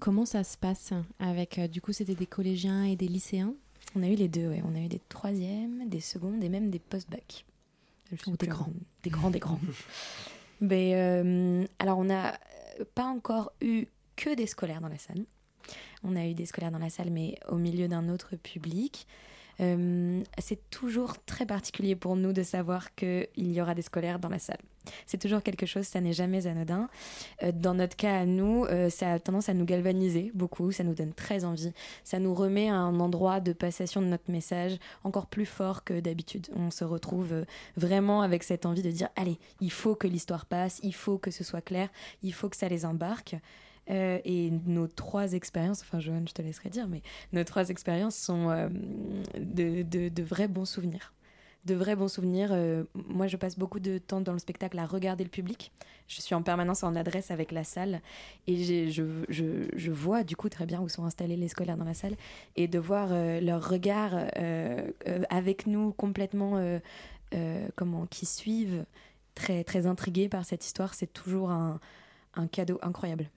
[0.00, 3.54] Comment ça se passe avec, euh, du coup, c'était des collégiens et des lycéens?
[3.94, 4.62] On a eu les deux, ouais.
[4.64, 7.44] On a eu des troisièmes, des secondes et même des post-bac.
[8.10, 8.72] Des grands.
[9.02, 9.60] Des grands, des grands.
[10.60, 10.94] Mais,
[11.78, 12.38] alors, on n'a
[12.94, 15.24] pas encore eu que des scolaires dans la salle.
[16.02, 19.06] On a eu des scolaires dans la salle, mais au milieu d'un autre public.
[19.60, 24.28] Euh, c'est toujours très particulier pour nous de savoir qu'il y aura des scolaires dans
[24.28, 24.60] la salle.
[25.06, 26.88] C'est toujours quelque chose, ça n'est jamais anodin.
[27.42, 30.84] Euh, dans notre cas à nous, euh, ça a tendance à nous galvaniser beaucoup, ça
[30.84, 31.72] nous donne très envie.
[32.04, 35.98] Ça nous remet à un endroit de passation de notre message encore plus fort que
[35.98, 36.48] d'habitude.
[36.54, 37.44] On se retrouve
[37.76, 41.30] vraiment avec cette envie de dire, allez, il faut que l'histoire passe, il faut que
[41.30, 41.88] ce soit clair,
[42.22, 43.36] il faut que ça les embarque.
[43.90, 48.16] Euh, et nos trois expériences, enfin Johan, je te laisserai dire, mais nos trois expériences
[48.16, 48.68] sont euh,
[49.38, 51.12] de, de, vrais bons souvenirs.
[51.64, 52.50] De vrais bons souvenirs.
[52.52, 55.72] Euh, moi, je passe beaucoup de temps dans le spectacle à regarder le public.
[56.08, 58.00] Je suis en permanence en adresse avec la salle
[58.46, 61.84] et je, je, je, vois du coup très bien où sont installés les scolaires dans
[61.84, 62.14] la salle
[62.54, 63.08] et de voir
[63.40, 64.12] leur regard
[65.28, 66.78] avec nous complètement
[67.74, 68.84] comment qui suivent
[69.34, 71.80] très très intrigués par cette histoire, c'est toujours un,
[72.34, 73.28] un cadeau incroyable.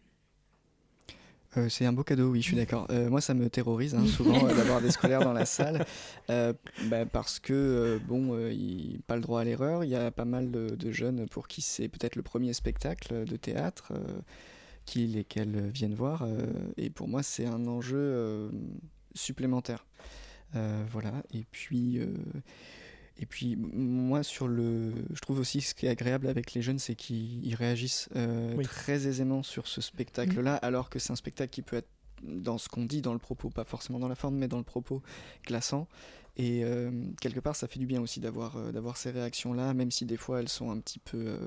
[1.57, 2.85] Euh, c'est un beau cadeau, oui, je suis d'accord.
[2.91, 5.85] Euh, moi, ça me terrorise hein, souvent euh, d'avoir des scolaires dans la salle,
[6.27, 9.83] bah, parce que bon, il pas le droit à l'erreur.
[9.83, 13.35] Il y a pas mal de, jeunes pour qui c'est peut-être le premier spectacle de
[13.35, 13.93] théâtre
[14.85, 16.27] qui lesquels viennent voir,
[16.77, 18.49] et pour moi, c'est un enjeu
[19.13, 19.85] supplémentaire.
[20.53, 21.23] voilà.
[21.33, 21.99] Et puis
[23.19, 26.79] et puis moi sur le, je trouve aussi ce qui est agréable avec les jeunes,
[26.79, 30.59] c'est qu'ils réagissent euh, très aisément sur ce spectacle-là, mm.
[30.61, 31.89] alors que c'est un spectacle qui peut être
[32.23, 34.63] dans ce qu'on dit, dans le propos, pas forcément dans la forme, mais dans le
[34.63, 35.01] propos
[35.45, 35.87] glaçant.
[36.37, 39.91] Et euh, quelque part, ça fait du bien aussi d'avoir euh, d'avoir ces réactions-là, même
[39.91, 41.37] si des fois elles sont un petit peu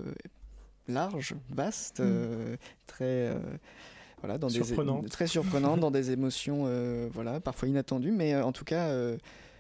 [0.89, 2.57] larges, vastes, mm.
[2.87, 3.35] très
[4.21, 4.61] voilà, dans des
[5.09, 6.67] très surprenantes, dans des émotions
[7.15, 8.95] voilà, parfois inattendues, mais en tout cas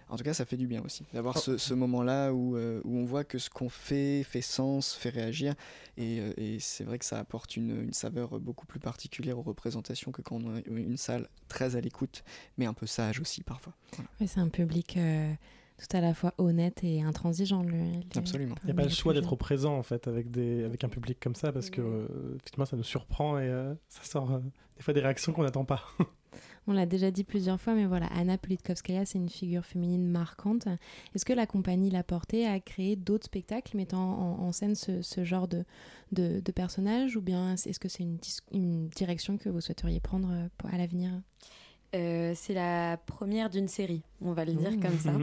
[0.09, 1.59] en tout cas, ça fait du bien aussi d'avoir oh.
[1.59, 5.55] ce, moment-là où, euh, où, on voit que ce qu'on fait fait sens, fait réagir.
[5.97, 9.43] Et, euh, et c'est vrai que ça apporte une, une, saveur beaucoup plus particulière aux
[9.43, 12.25] représentations que quand on a une salle très à l'écoute,
[12.59, 13.73] mais un peu sage aussi parfois.
[14.19, 14.97] c'est un public.
[14.97, 15.33] Euh,
[15.79, 17.65] tout à la fois honnête et intransigeant.
[18.15, 18.55] Absolument.
[18.63, 21.19] Il n'y a pas le choix d'être présent en fait avec, des, avec un public
[21.19, 23.49] comme ça parce que effectivement ça nous surprend et
[23.89, 24.41] ça sort
[24.77, 25.83] des fois des réactions qu'on n'attend pas.
[26.69, 30.69] On l'a déjà dit plusieurs fois, mais voilà, Anna Politkovskaya, c'est une figure féminine marquante.
[31.15, 34.01] Est-ce que la compagnie l'a portée à créer d'autres spectacles mettant
[34.41, 35.65] en, scène ce, genre de,
[36.13, 38.05] de, personnages ou bien est-ce que c'est
[38.53, 41.11] une, direction que vous souhaiteriez prendre euh, à l'avenir?
[41.95, 45.13] Euh, c'est la première d'une série, on va le dire comme ça.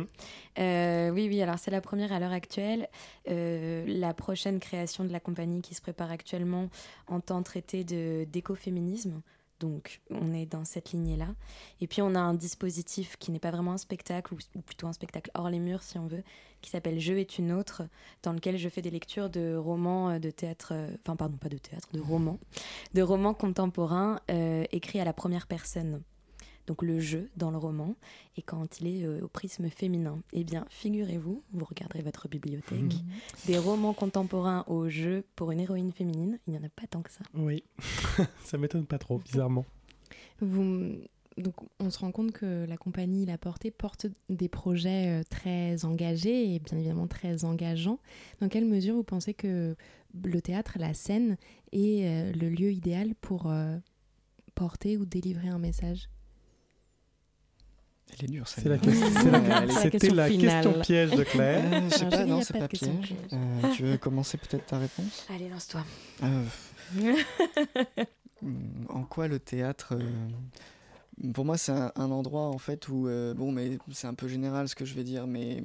[0.60, 2.90] Euh, oui, oui, alors c'est la première à l'heure actuelle.
[3.26, 6.68] la prochaine création de la compagnie qui se prépare actuellement
[7.08, 7.86] entend traiter
[8.26, 9.22] d'écoféminisme,
[9.60, 11.28] Donc on est dans cette lignée-là.
[11.82, 14.94] Et puis on a un dispositif qui n'est pas vraiment un spectacle, ou, plutôt un
[14.94, 16.24] spectacle hors les murs si on veut,
[16.62, 17.84] qui s'appelle Je est une autre,
[18.24, 21.50] dans lequel je fais des lectures de romans euh, de théâtre, euh, enfin pardon, pas
[21.50, 22.40] de théâtre, de romans,
[22.94, 26.02] de romans contemporains euh, écrits à la première personne
[26.70, 27.96] donc le jeu dans le roman,
[28.38, 30.20] et quand il est au prisme féminin.
[30.34, 33.48] Eh bien, figurez-vous, vous regarderez votre bibliothèque, mmh.
[33.48, 37.02] des romans contemporains au jeu pour une héroïne féminine, il n'y en a pas tant
[37.02, 37.24] que ça.
[37.34, 37.64] Oui,
[38.44, 39.66] ça m'étonne pas trop, bizarrement.
[40.42, 40.94] Vous,
[41.38, 46.54] donc on se rend compte que la compagnie La Portée porte des projets très engagés
[46.54, 47.98] et bien évidemment très engageants.
[48.42, 49.76] Dans quelle mesure vous pensez que
[50.24, 51.36] le théâtre, la scène,
[51.72, 53.52] est le lieu idéal pour
[54.54, 56.10] porter ou délivrer un message?
[58.18, 61.64] Elle est dure, C'était la, question piège de Claire.
[61.72, 63.16] Euh, je sais pas, non, c'est pas, piège.
[63.34, 65.26] Euh, tu veux commencer peut-être ta réponse?
[65.30, 65.84] Allez, lance-toi.
[66.24, 67.16] Euh,
[68.90, 69.98] en quoi le théâtre
[71.34, 73.04] Pour moi, c'est un, endroit en fait où,
[73.36, 75.64] bon, mais c'est un peu général ce que je vais dire, mais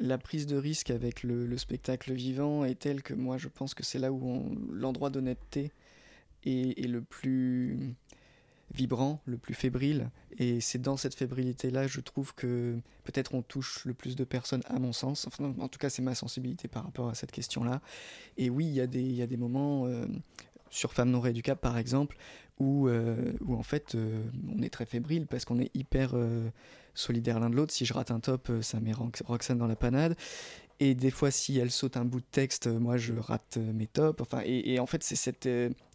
[0.00, 3.84] la prise de risque avec le, spectacle vivant est telle que moi, je pense que
[3.84, 5.72] c'est là où l'endroit d'honnêteté
[6.44, 7.94] est, est, le plus
[8.72, 10.10] vibrant, le plus fébrile.
[10.38, 14.62] Et c'est dans cette fébrilité-là, je trouve que peut-être on touche le plus de personnes,
[14.66, 15.26] à mon sens.
[15.26, 17.80] Enfin, en tout cas, c'est ma sensibilité par rapport à cette question-là.
[18.36, 18.86] Et oui, il y, a
[19.26, 20.06] des, moments, euh,
[20.70, 22.16] sur Femmes non rééducables par exemple,
[22.58, 24.24] où, euh, où en fait, euh,
[24.56, 26.14] on est très fébrile parce qu'on est hyper
[26.94, 27.72] solidaire l'un de l'autre.
[27.72, 30.16] Si je rate un top, ça met Roxane dans la panade.
[30.80, 34.20] Et des fois, si elle saute un bout de texte, moi je rate mes tops.
[34.20, 35.48] Enfin, et, en fait, c'est cette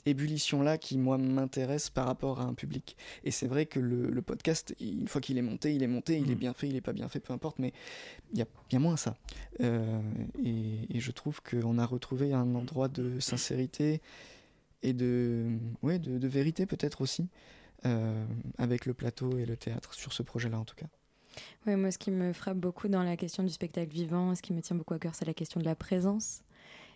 [0.05, 2.97] ébullition-là qui, moi, m'intéresse par rapport à un public.
[3.23, 6.31] Et c'est vrai que le, podcast, une fois qu'il est monté, il est monté, il
[6.31, 6.39] est mm.
[6.39, 7.73] bien fait, il est pas bien fait, peu importe, mais
[8.33, 9.15] il y a, bien moins ça.
[9.61, 9.99] Euh,
[10.43, 14.01] et, je trouve qu'on a retrouvé un endroit de sincérité
[14.83, 17.27] et de, ouais, de, vérité peut-être aussi,
[17.85, 18.25] euh,
[18.57, 20.87] avec le plateau et le théâtre, sur ce projet-là en tout cas.
[21.65, 24.53] Oui, moi, ce qui me frappe beaucoup dans la question du spectacle vivant, ce qui
[24.53, 26.41] me tient beaucoup à cœur, c'est la question de la présence.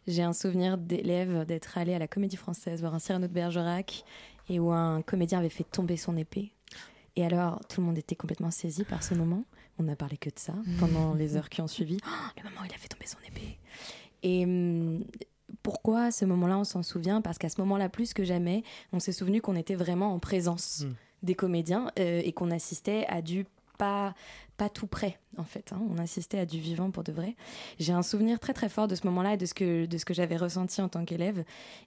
[0.08, 4.04] J'ai un souvenir d'élève d'être allé à la Comédie Française voir un Cyrano de Bergerac
[4.50, 6.52] et où un comédien avait fait tomber son épée.
[7.16, 9.46] Et alors, tout le monde était complètement saisi par ce moment.
[9.80, 11.98] On n'a parlé que de ça pendant les heures qui ont suivi.
[12.06, 13.58] Oh, le moment où il a fait tomber son épée.
[14.24, 15.04] Et hum,
[15.62, 17.22] pourquoi ce moment-là, on s'en souvient?
[17.22, 20.82] Parce qu'à ce moment-là, plus que jamais, on s'est souvenu qu'on était vraiment en présence
[20.82, 20.94] hmm.
[21.24, 23.46] des comédiens euh, et qu'on assistait à du
[24.58, 25.74] pas, tout près, en fait.
[25.74, 25.82] Hein.
[25.92, 27.36] On assistait à du vivant pour de vrai.
[27.80, 30.06] J'ai un souvenir très très fort de ce moment-là et de ce que, de ce
[30.06, 31.44] que j'avais ressenti en tant qu'élève.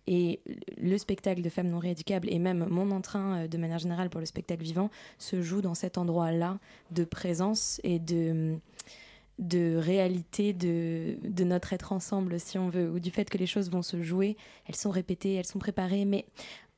[0.06, 0.40] Et
[0.76, 4.20] le spectacle de femmes non rééducables et même mon entrain euh, de manière générale pour
[4.20, 6.58] le spectacle vivant se joue dans cet endroit-là
[6.90, 8.58] de présence et de
[9.38, 13.46] de réalité de, de notre être ensemble, si on veut, ou du fait que les
[13.46, 14.34] choses vont se jouer,
[14.66, 16.24] elles sont répétées, elles sont préparées, mais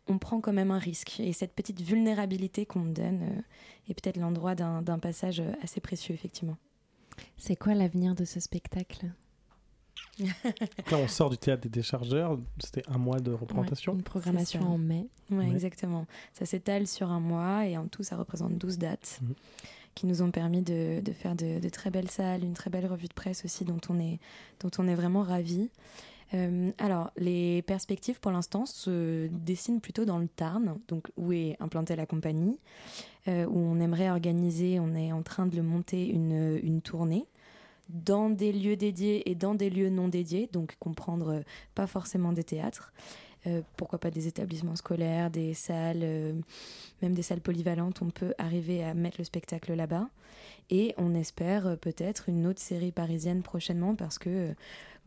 [0.08, 1.20] on prend quand même un risque.
[1.20, 3.42] Et cette petite vulnérabilité qu'on me donne euh,
[3.90, 6.56] est peut-être l'endroit d'un passage assez précieux, effectivement.
[7.36, 9.06] C'est quoi l'avenir de ce spectacle?
[10.20, 12.38] Là, on sort du théâtre des déchargeurs.
[12.58, 13.94] C'était un mois de représentation.
[13.94, 15.06] une programmation en mai.
[15.30, 16.06] Oui, exactement.
[16.32, 19.34] Ça s'étale sur un mois et en tout, ça représente 12 dates mhm.
[19.94, 23.08] qui nous ont permis de, faire de, de, très belles salles, une très belle revue
[23.08, 24.18] de presse aussi dont on est,
[24.60, 25.70] dont on est vraiment ravis.
[26.34, 31.56] Euh, alors, les perspectives pour l'instant se dessinent plutôt dans le Tarn, donc où est
[31.60, 32.58] implantée la compagnie,
[33.28, 37.26] euh, où on aimerait organiser, on est en train de le monter une, tournée
[37.88, 41.40] dans des lieux dédiés et dans des lieux non dédiés, donc comprendre euh,
[41.74, 42.92] pas forcément des théâtres.
[43.78, 46.04] pourquoi pas des établissements scolaires, des salles,
[47.00, 50.10] même des salles polyvalentes, on peut arriver à mettre le spectacle là-bas.
[50.68, 54.54] Et on espère peut-être une autre série parisienne prochainement parce que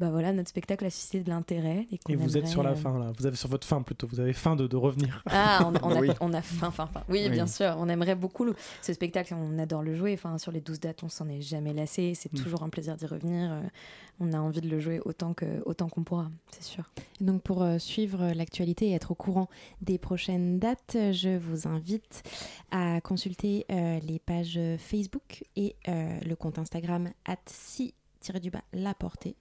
[0.01, 1.87] bah voilà, notre spectacle a suscité de l'intérêt.
[2.09, 3.11] Et, vous êtes sur la euh, fin, là.
[3.19, 4.07] Vous avez sur votre fin plutôt.
[4.07, 5.23] Vous avez faim de, de revenir.
[5.29, 7.03] Ah, on, a, on a faim, faim, faim.
[7.07, 7.75] Oui, bien sûr.
[7.77, 8.47] On aimerait beaucoup
[8.81, 9.35] ce spectacle.
[9.35, 10.13] On adore le jouer.
[10.15, 12.13] Enfin, sur les 12 dates, on s'en est jamais lassé.
[12.15, 12.37] C'est mm.
[12.37, 13.51] toujours un plaisir d'y revenir.
[13.51, 13.61] Euh,
[14.19, 16.83] on a envie de le jouer autant qu'on autant qu'on pourra, c'est sûr.
[17.21, 19.49] donc, pour euh, suivre l'actualité et être au courant
[19.81, 22.23] des prochaines dates, je vous invite
[22.71, 27.93] à consulter les pages Facebook et le compte Instagram at si
[28.39, 29.35] du bas la portée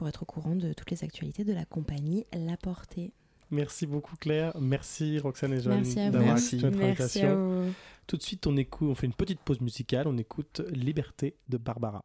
[0.00, 3.12] pour être au courant de toutes les actualités de la compagnie La Portée.
[3.50, 7.74] Merci beaucoup Claire, merci Roxane et Joanne d'avoir accepté notre invitation.
[8.06, 11.58] Tout de suite, on écoute, on fait une petite pause musicale, on écoute Liberté de
[11.58, 12.00] Barbara.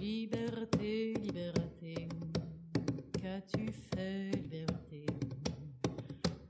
[0.00, 2.08] Liberté, liberté,
[3.12, 5.06] qu'as-tu fait, liberté,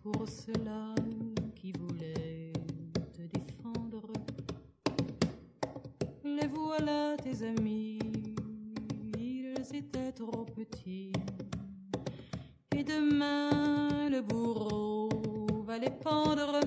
[0.03, 0.95] pour cela
[6.75, 7.99] voilà tes amis,
[9.19, 11.13] ils étaient trop petits
[12.85, 15.09] demain le bourreau
[15.67, 16.61] va les pendre.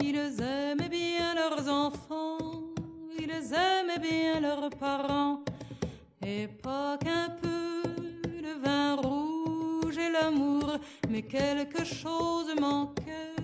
[0.00, 2.74] Ils aimaient bien leurs enfants,
[3.18, 5.44] ils aimaient bien leurs parents,
[6.24, 7.82] et pas qu'un peu
[8.42, 10.78] le vin rouge et l'amour,
[11.10, 13.36] mais quelque chose manquait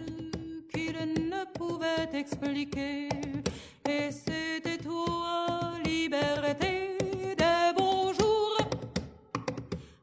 [0.73, 3.09] qu'ils ne pouvaient expliquer.
[3.89, 4.72] Et c'était
[5.85, 6.97] liberté
[7.37, 8.59] des beaux jours,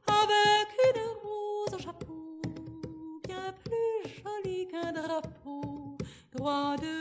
[0.08, 2.42] avec une rose au chapeau,
[3.28, 5.98] bien plus jolie qu'un drapeau.
[6.36, 6.99] Droit devant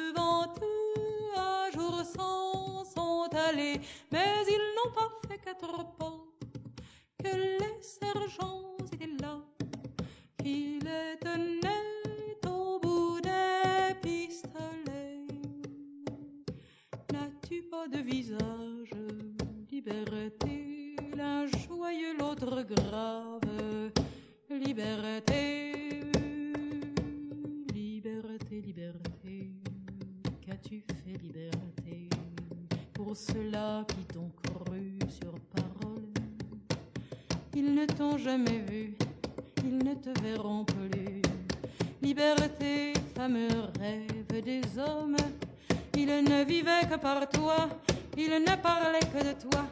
[46.91, 47.69] que par toi,
[48.17, 49.65] ils ne parlaient que de toi.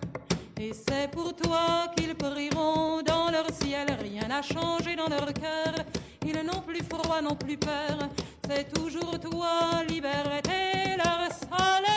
[0.61, 5.75] Et c'est pour toi qu'ils prieront dans leur ciel, rien n'a changé dans leur cœur.
[6.25, 8.09] Ils n'ont plus froid, n'ont plus peur,
[8.49, 11.96] c'est toujours toi, liberté, leur soleil.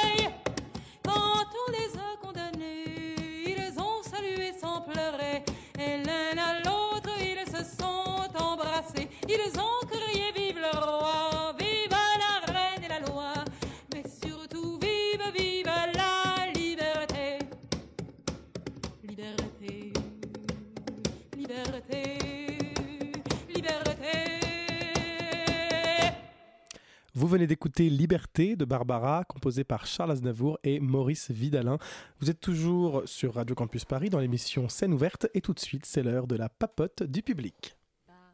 [27.29, 31.77] Venez d'écouter Liberté de Barbara, composée par Charles Aznavour et Maurice Vidalin.
[32.19, 35.85] Vous êtes toujours sur Radio Campus Paris dans l'émission Scène ouverte et tout de suite,
[35.85, 37.77] c'est l'heure de la papote du public.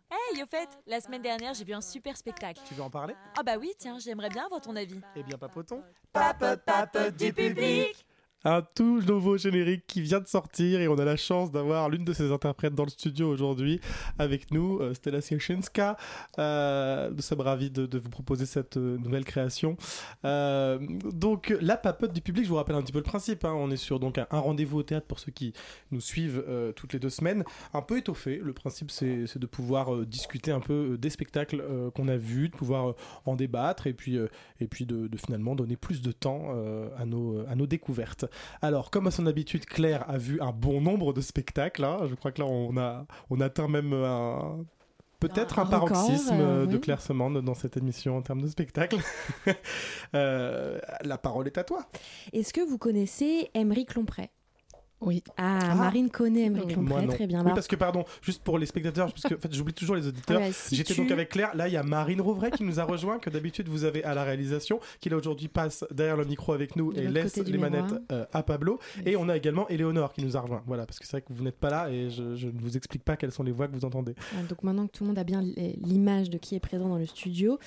[0.10, 2.62] Hey, au fait, la semaine dernière, j'ai vu un super spectacle.
[2.66, 3.16] Tu veux en parler?
[3.38, 5.02] Ah bah oui, tiens, j'aimerais bien avoir ton avis.
[5.18, 5.84] Eh bien, papotons.
[6.14, 8.06] Papote, papote du public
[8.48, 12.06] Un tout nouveau générique qui vient de sortir et on a la chance d'avoir l'une
[12.06, 13.82] de ses interprètes dans le studio aujourd'hui
[14.20, 15.98] avec nous, euh, Stella Siechenska.
[16.38, 19.78] Euh, nous sommes ravis de, vous proposer cette euh, nouvelle création.
[20.26, 20.78] Euh,
[21.12, 23.46] donc la papote du public, je vous rappelle un petit peu le principe.
[23.46, 23.54] hein.
[23.56, 25.54] On est sur donc un, rendez-vous au théâtre pour ceux qui
[25.90, 26.44] nous suivent
[26.76, 28.40] toutes les deux semaines, un peu étoffé.
[28.44, 31.64] Le principe c'est de pouvoir discuter un peu des spectacles
[31.96, 32.94] qu'on a vus, de pouvoir
[33.26, 34.20] en débattre et puis
[34.60, 36.54] et puis de, de finalement donner plus de temps
[36.96, 38.28] à nos à nos découvertes.
[38.62, 41.84] Alors, comme à son habitude, Claire a vu un bon nombre de spectacles.
[41.84, 42.00] hein.
[42.10, 44.66] Je crois que là, on a, on atteint même un.
[45.22, 46.82] Peut-être Un un, paroxysme record, euh, de oui.
[46.82, 48.98] Claire Semande dans cette émission en termes de spectacle.
[50.14, 51.86] Euh, la parole est à toi.
[52.32, 54.30] Est-ce que vous connaissez Émeric Lompré?
[55.02, 55.22] Oui.
[55.38, 55.76] Ah, Ah.
[55.76, 57.40] Marine connaît Émeric Lompré, très bien.
[57.40, 59.96] Oui, Bah, parce que, pardon, juste pour les spectateurs, parce que en fait, j'oublie toujours
[59.96, 60.42] les auditeurs.
[60.44, 61.56] Ah si J'étais tu- donc avec Claire.
[61.56, 64.14] Là, il y a Marine Rouvray qui nous a rejoint, que d'habitude vous avez à
[64.16, 67.52] la réalisation, qui là aujourd'hui passe derrière le micro avec nous De et laisse les
[67.52, 67.70] miroir.
[67.72, 68.80] manettes euh, à Pablo.
[69.06, 70.64] Et on a également Éléonore qui nous a rejoint.
[70.66, 72.78] Voilà, parce que c'est vrai que vous n'êtes pas là et je, je ne vous
[72.78, 74.16] explique pas quelles sont les voix que vous entendez.
[74.34, 76.98] Ah, Donc maintenant que tout le monde a bien l'image de qui est présent dans
[76.98, 77.60] le studio,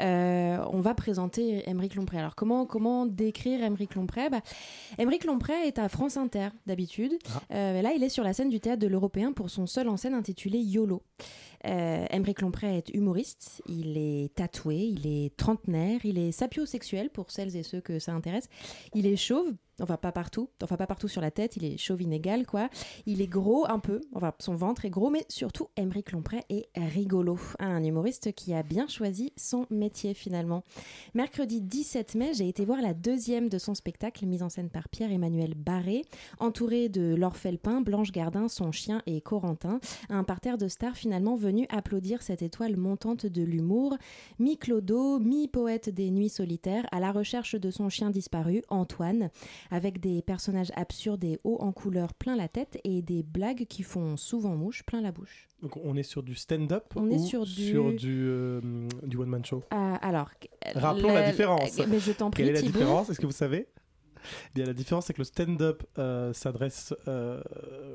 [0.00, 2.18] euh, on va présenter Émeric Lompré.
[2.18, 4.30] Alors comment, comment décrire Émeric Lompré?
[4.30, 4.40] Bah,
[4.98, 7.14] Émeric Lompré est à France Inter d'habitude.
[7.50, 9.96] Euh, là, il est sur la scène du théâtre de l'Européen pour son seul en
[9.96, 11.02] scène intitulé YOLO.
[11.64, 17.30] Euh, Émeric Lompré est humoriste, il est tatoué, il est trentenaire, il est sapiosexuel pour
[17.30, 18.48] celles et ceux que ça intéresse.
[18.94, 22.02] Il est chauve, enfin pas partout, enfin pas partout sur la tête, il est chauve
[22.02, 22.68] inégal quoi.
[23.06, 26.68] Il est gros un peu, enfin son ventre est gros, mais surtout Émeric Lompré est
[26.76, 27.38] rigolo.
[27.58, 30.64] Un humoriste qui a bien choisi son métier finalement.
[31.14, 34.88] Mercredi 17 mai, j'ai été voir la deuxième de son spectacle, mise en scène par
[34.88, 36.02] Pierre-Emmanuel Barré,
[36.38, 39.80] entouré de Laure Felpin, Blanche Gardin, son chien et Corentin.
[40.08, 43.96] Un parterre de stars finalement venu applaudir cette étoile montante de l'humour,
[44.38, 49.30] mi-clodo, mi-poète des nuits solitaires, à la recherche de son chien disparu, Antoine,
[49.70, 53.82] avec des personnages absurdes et hauts en couleur plein la tête et des blagues qui
[53.82, 55.48] font souvent mouche plein la bouche.
[55.62, 58.60] Donc on est sur du stand-up On est ou sur du- sur du, euh,
[59.04, 59.62] du one-man show?
[59.70, 60.30] Ah, alors,
[60.74, 61.78] Rappelons le- la différence.
[61.88, 62.78] Mais je t'en prie, Quelle est la Thibaut.
[62.80, 63.08] différence?
[63.10, 63.66] Est-ce que vous savez?
[64.56, 67.40] La différence, c'est que le stand-up euh, s'adresse, euh,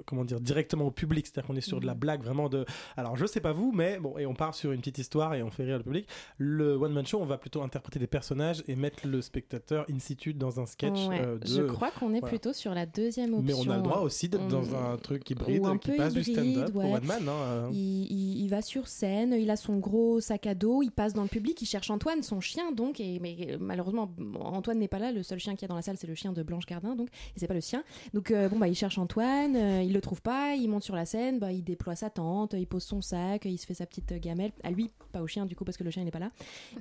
[0.06, 1.26] comment dire, directement au public.
[1.28, 2.66] C'est-à-dire qu'on est sur de la blague, vraiment de.
[2.98, 5.44] Alors, je sais pas vous, mais bon, et on part sur une petite histoire et
[5.44, 6.08] on fait rire le public.
[6.38, 10.34] Le one-man show, on va plutôt interpréter des personnages et mettre le spectateur in situ
[10.34, 11.08] dans un sketch.
[11.08, 12.28] Ouais, euh, de- Je crois qu'on est voilà.
[12.28, 13.46] plutôt sur la deuxième option.
[13.46, 16.14] Mais on a le droit aussi d'être On- dans un truc hybride un qui passe
[16.14, 16.86] du hybride, stand-up ouais.
[16.92, 17.28] au one-man.
[17.28, 17.70] hein, euh.
[17.72, 17.78] Il,
[18.12, 21.24] il- il va sur scène, il a son gros sac à dos, il passe dans
[21.24, 25.12] le public, il cherche Antoine, son chien donc, et, mais malheureusement Antoine n'est pas là,
[25.12, 26.96] le seul chien qu'il y a dans la salle c'est le chien de Blanche Gardin
[26.96, 27.84] donc, et c'est pas le sien.
[28.14, 30.96] Donc euh, bon bah il cherche Antoine, euh, il le trouve pas, il monte sur
[30.96, 33.86] la scène, bah, il déploie sa tente, il pose son sac, il se fait sa
[33.88, 36.12] petite gamelle, à lui, pas au chien du coup parce que le chien il n'est
[36.12, 36.32] pas là.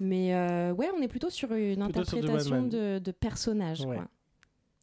[0.01, 3.97] Mais euh, ouais on est plutôt sur une Plutôt interprétation de, de personnage Ouais.
[3.97, 4.09] quoi.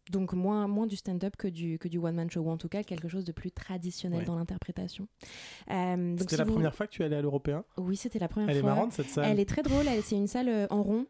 [0.09, 2.81] Donc moins, moins du stand-up que du, que du one-man show, ou en tout cas
[2.81, 4.25] quelque chose de plus traditionnel Ouais.
[4.25, 5.05] dans l'interprétation.
[5.69, 7.65] Euh, C'était si la vous- première fois que tu allais à l'européen?
[7.77, 8.69] Oui, c'était la première Elle est fois.
[8.73, 9.25] marrante, cette salle.
[9.29, 11.07] Elle est très drôle, c'est une salle en rond.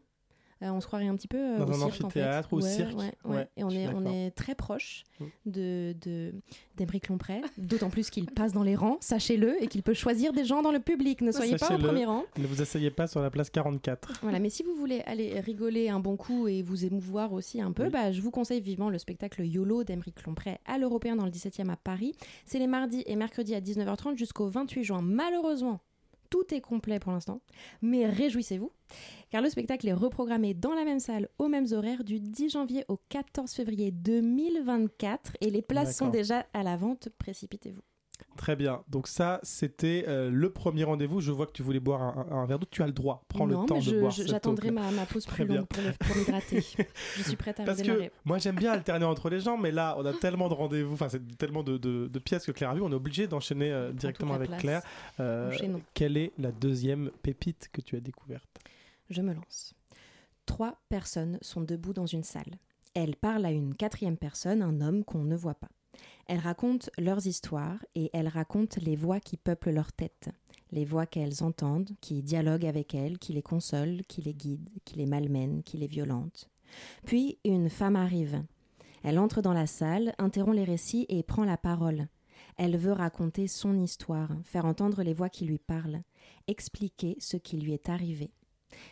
[0.62, 2.20] Euh, on se croirait un petit peu euh, Dans au un cirque, en fait.
[2.22, 2.98] amphithéâtre ou au Ouais, cirque.
[3.24, 5.24] ouais, Et on est, on est très proche Mm.
[5.46, 6.32] de, de,
[6.76, 10.44] d'Emery Lompré, d'autant plus qu'il passe dans les rangs, sachez-le, et qu'il peut choisir des
[10.44, 11.20] gens dans le public.
[11.22, 12.24] Ne soyez pas au premier rang.
[12.38, 14.20] Ne vous asseyez pas sur la place 44.
[14.22, 17.72] Voilà, mais si vous voulez aller rigoler un bon coup et vous émouvoir aussi un
[17.72, 17.90] peu, Oui.
[17.90, 21.68] bah, je vous conseille vivement le spectacle YOLO d'Emeric Lompré à l'Européen dans le 17e
[21.70, 22.14] à Paris.
[22.44, 25.02] C'est les mardis et mercredis à 19h30 jusqu'au 28 juin.
[25.02, 25.80] Malheureusement,
[26.30, 27.40] tout est complet pour l'instant,
[27.82, 28.72] mais réjouissez-vous,
[29.30, 32.84] car le spectacle est reprogrammé dans la même salle, aux mêmes horaires, du 10 janvier
[32.88, 37.08] au 14 février 2024, et les places sont déjà à la vente.
[37.18, 37.82] Précipitez-vous.
[38.36, 38.82] Très bien.
[38.88, 41.20] Donc ça, c'était euh, le premier rendez-vous.
[41.20, 42.66] Je vois que tu voulais boire un, un- un verre d'eau.
[42.70, 43.24] Tu as le droit.
[43.28, 46.16] Prends non, le temps mais de boire j'attendrai ma, ma pause plus longue pour, pour
[46.16, 46.60] m'hydrater.
[47.16, 49.96] je suis prête à Parce que moi j'aime bien alterner entre les gens, mais là
[49.98, 52.74] on a tellement de rendez-vous, enfin c'est tellement de, de- de pièces que Claire a
[52.74, 54.60] vu, on est obligé d'enchaîner euh, directement avec place.
[54.60, 54.82] Claire.
[55.20, 55.50] Euh,
[55.94, 58.48] quelle est la deuxième pépite que tu as découverte?
[59.10, 59.74] Je me lance.
[60.46, 62.58] Trois personnes sont debout dans une salle.
[62.94, 65.68] Elles parlent à une quatrième personne, un homme qu'on ne voit pas.
[66.26, 70.28] Elles racontent leurs histoires et elles racontent les voix qui peuplent leur tête,
[70.72, 74.96] les voix qu'elles entendent, qui dialoguent avec elles, qui les consolent, qui les guident, qui
[74.96, 76.50] les malmènent, qui les violentent.
[77.06, 78.42] Puis une femme arrive.
[79.02, 82.08] Elle entre dans la salle, interrompt les récits et prend la parole.
[82.56, 86.02] Elle veut raconter son histoire, faire entendre les voix qui lui parlent,
[86.46, 88.32] expliquer ce qui lui est arrivé.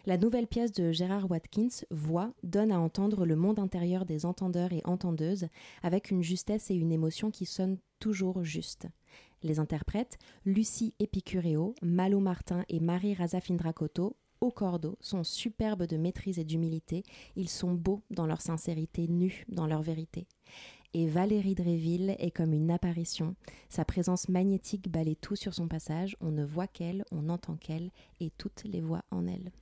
[0.07, 4.72] La nouvelle pièce de Gérard Watkins, Voix, donne à entendre le monde intérieur des entendeurs
[4.72, 5.49] et entendeuses
[5.83, 8.87] avec une justesse et une émotion qui sonnent toujours justes.
[9.43, 16.39] Les interprètes, Lucie Epicureo, Malo Martin et Marie Razafindrakoto, au cordeau, sont superbes de maîtrise
[16.39, 17.03] et d'humilité.
[17.37, 20.27] Ils sont beaux dans leur sincérité, nus dans leur vérité.
[20.95, 23.35] Et Valérie Dréville est comme une apparition.
[23.68, 26.16] Sa présence magnétique balaye tout sur son passage.
[26.20, 29.53] On ne voit qu'elle, on n'entend qu'elle, et toutes les voix en elle.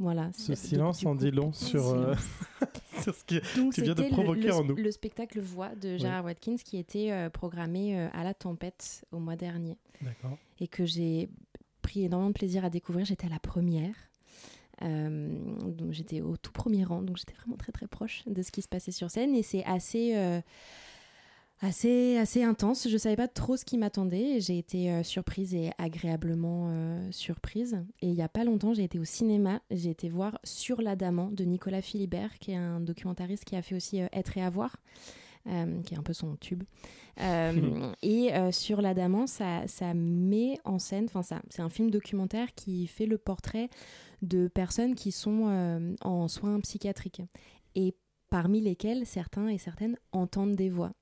[0.00, 0.30] Voilà.
[0.32, 2.14] Ce Du- silence en dit long sur, euh,
[3.02, 4.74] sur ce que Donc tu viens de le- provoquer le, en nous.
[4.74, 9.18] le spectacle Voix de Gérard Watkins qui était euh, programmé euh, à la Tempête au
[9.18, 10.36] mois dernier D'accord.
[10.58, 11.28] et que j'ai
[11.82, 13.04] pris énormément de plaisir à découvrir.
[13.04, 13.94] J'étais à la première.
[14.82, 18.62] Donc j'étais au tout premier rang, donc j'étais vraiment très très proche de ce qui
[18.62, 20.14] se passait sur scène et c'est assez
[21.60, 22.88] assez assez intense.
[22.88, 27.84] Je savais pas trop ce qui m'attendait j'ai été euh, surprise et agréablement euh, surprise.
[28.00, 31.30] Et il y a pas longtemps, j'ai été au cinéma, j'ai été voir Sur l'Adamant
[31.30, 34.76] de Nicolas Philibert, qui est un documentariste qui a fait aussi euh, Être et avoir.
[35.44, 36.64] qui est un peu son tube.
[38.02, 42.86] Et sur l'Adamant, ça, ça met en scène, enfin ça, c'est un film documentaire qui
[42.86, 43.68] fait le portrait
[44.22, 47.22] de personnes qui sont en soins psychiatriques
[47.74, 47.94] et
[48.30, 50.92] parmi lesquelles certains et certaines entendent des voix.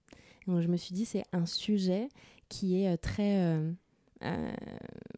[0.48, 2.08] Donc je me suis dit c'est un sujet
[2.48, 3.70] qui est euh, très, euh,
[4.22, 4.52] euh,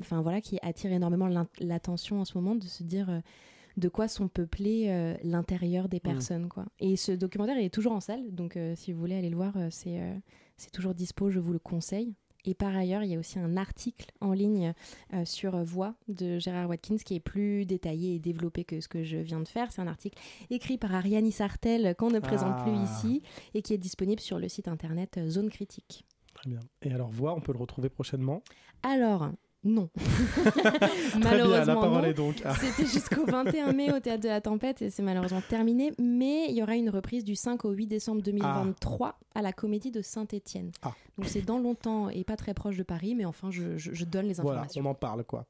[0.01, 1.29] enfin voilà, qui attire énormément
[1.61, 3.23] l'attention en ce moment de se dire
[3.77, 6.67] de quoi sont peuplés l'intérieur des personnes quoi.
[6.81, 9.55] Et ce documentaire il est toujours en salle, donc si vous voulez aller le voir,
[9.71, 10.01] c'est
[10.57, 12.15] c'est toujours dispo, je vous le conseille.
[12.45, 14.73] Et par ailleurs, il y a aussi un article en ligne
[15.15, 19.03] euh, sur Voix de Gérard Watkins qui est plus détaillé et développé que ce que
[19.05, 19.71] je viens de faire.
[19.73, 20.19] C'est un article
[20.51, 22.63] écrit par Ariane Sartel qu'on ne présente Ah.
[22.65, 23.23] plus ici
[23.55, 26.05] et qui est disponible sur le site internet euh, Zone Critique.
[26.35, 26.61] Très bien.
[26.83, 28.43] Et alors, voix, on peut le retrouver prochainement?
[28.83, 29.31] Alors,
[29.65, 29.89] non.
[29.97, 32.09] Très bien, la malheureusement, parole non.
[32.09, 32.37] est donc.
[32.45, 35.93] à- C'était jusqu'au 21 mai au Théâtre de la Tempête et c'est malheureusement terminé.
[35.99, 39.91] Mais il y aura une reprise du 5 au 8 décembre 2023 à la Comédie
[39.91, 40.73] de Saint-Étienne.
[40.83, 40.93] Ah.
[41.19, 44.05] Donc c'est dans longtemps et pas très proche de Paris, mais enfin je, je- je
[44.05, 44.83] donne les Voilà, informations.
[44.87, 45.45] on en parle quoi.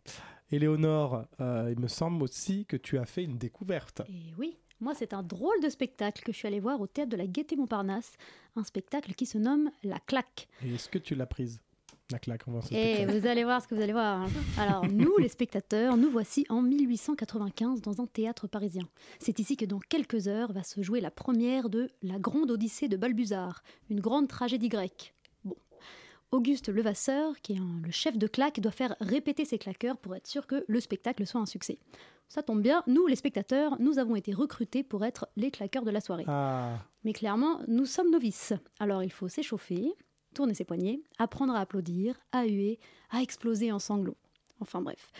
[0.52, 4.02] Éléonore, euh, il me semble aussi que tu as fait une découverte.
[4.08, 7.10] Et oui, moi c'est un drôle de spectacle que je suis allée voir au théâtre
[7.10, 8.12] de la Gaîté Montparnasse,
[8.56, 10.48] un spectacle qui se nomme La Claque.
[10.66, 11.60] Et est-ce que tu l'as prise?
[12.10, 13.18] La claque, on va Et spectacle.
[13.18, 14.22] vous allez voir ce que vous allez voir.
[14.22, 14.28] hein.
[14.58, 18.82] Alors, nous, les spectateurs, nous voici en 1895 dans un théâtre parisien.
[19.18, 22.88] C'est ici que dans quelques heures va se jouer la première de La Grande Odyssée
[22.88, 25.14] de Balbuzard, une grande tragédie grecque.
[25.44, 25.56] Bon.
[26.32, 30.14] Auguste Levasseur, qui est un- le chef de claque, doit faire répéter ses claqueurs pour
[30.16, 31.78] être sûr que le spectacle soit un succès.
[32.28, 35.90] Ça tombe bien, nous, les spectateurs, nous avons été recrutés pour être les claqueurs de
[35.90, 36.24] la soirée.
[36.28, 38.52] Ah, Mais clairement, nous sommes novices.
[38.78, 39.92] Alors il faut s'échauffer,
[40.34, 42.78] tourner ses poignets, apprendre à applaudir, à huer,
[43.10, 44.16] à exploser en sanglots.
[44.60, 45.12] Enfin bref.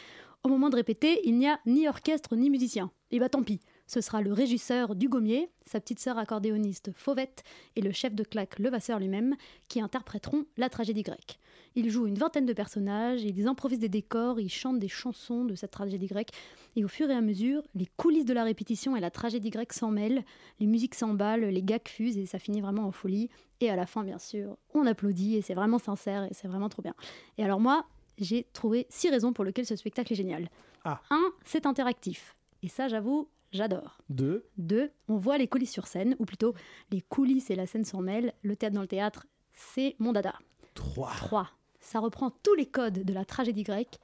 [0.42, 2.90] Au moment de répéter, il n'y a ni orchestre ni musicien.
[3.10, 7.42] Et bah tant pis, ce sera le régisseur Dugommier, sa petite sœur accordéoniste Fauvette
[7.76, 9.36] et le chef de claque Levasseur lui-même
[9.68, 11.38] qui interpréteront la tragédie grecque.
[11.76, 15.54] Ils jouent une vingtaine de personnages, ils improvisent des décors, ils chantent des chansons de
[15.54, 16.30] cette tragédie grecque.
[16.76, 19.72] Et au fur et à mesure, les coulisses de la répétition et la tragédie grecque
[19.72, 20.24] s'en mêlent,
[20.58, 23.28] les musiques s'emballent, les gags fusent et ça finit vraiment en folie.
[23.60, 26.68] Et à la fin, bien sûr, on applaudit et c'est vraiment sincère et c'est vraiment
[26.68, 26.94] trop bien.
[27.38, 27.86] Et alors moi,
[28.18, 30.48] j'ai trouvé six raisons pour lesquelles ce spectacle est génial.
[30.84, 31.00] Ah.
[31.10, 32.36] Un, c'est interactif.
[32.62, 33.98] Et ça, j'avoue, j'adore.
[34.08, 34.44] deux.
[34.58, 36.54] Deux, on voit les coulisses sur scène, ou plutôt
[36.90, 38.34] les coulisses et la scène s'en mêlent.
[38.42, 40.34] Le théâtre dans le théâtre, c'est mon dada.
[40.74, 41.12] Trois.
[41.16, 41.50] 3.
[41.80, 43.98] Ça reprend tous les codes de la tragédie grecque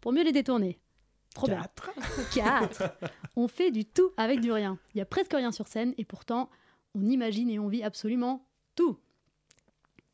[0.00, 0.78] pour mieux les détourner.
[1.34, 1.62] Trop bien.
[2.34, 2.82] 4.
[3.36, 4.78] On fait du tout avec du rien.
[4.94, 6.50] Il y a presque rien sur scène et pourtant
[6.94, 8.46] on imagine et on vit absolument
[8.76, 8.98] tout.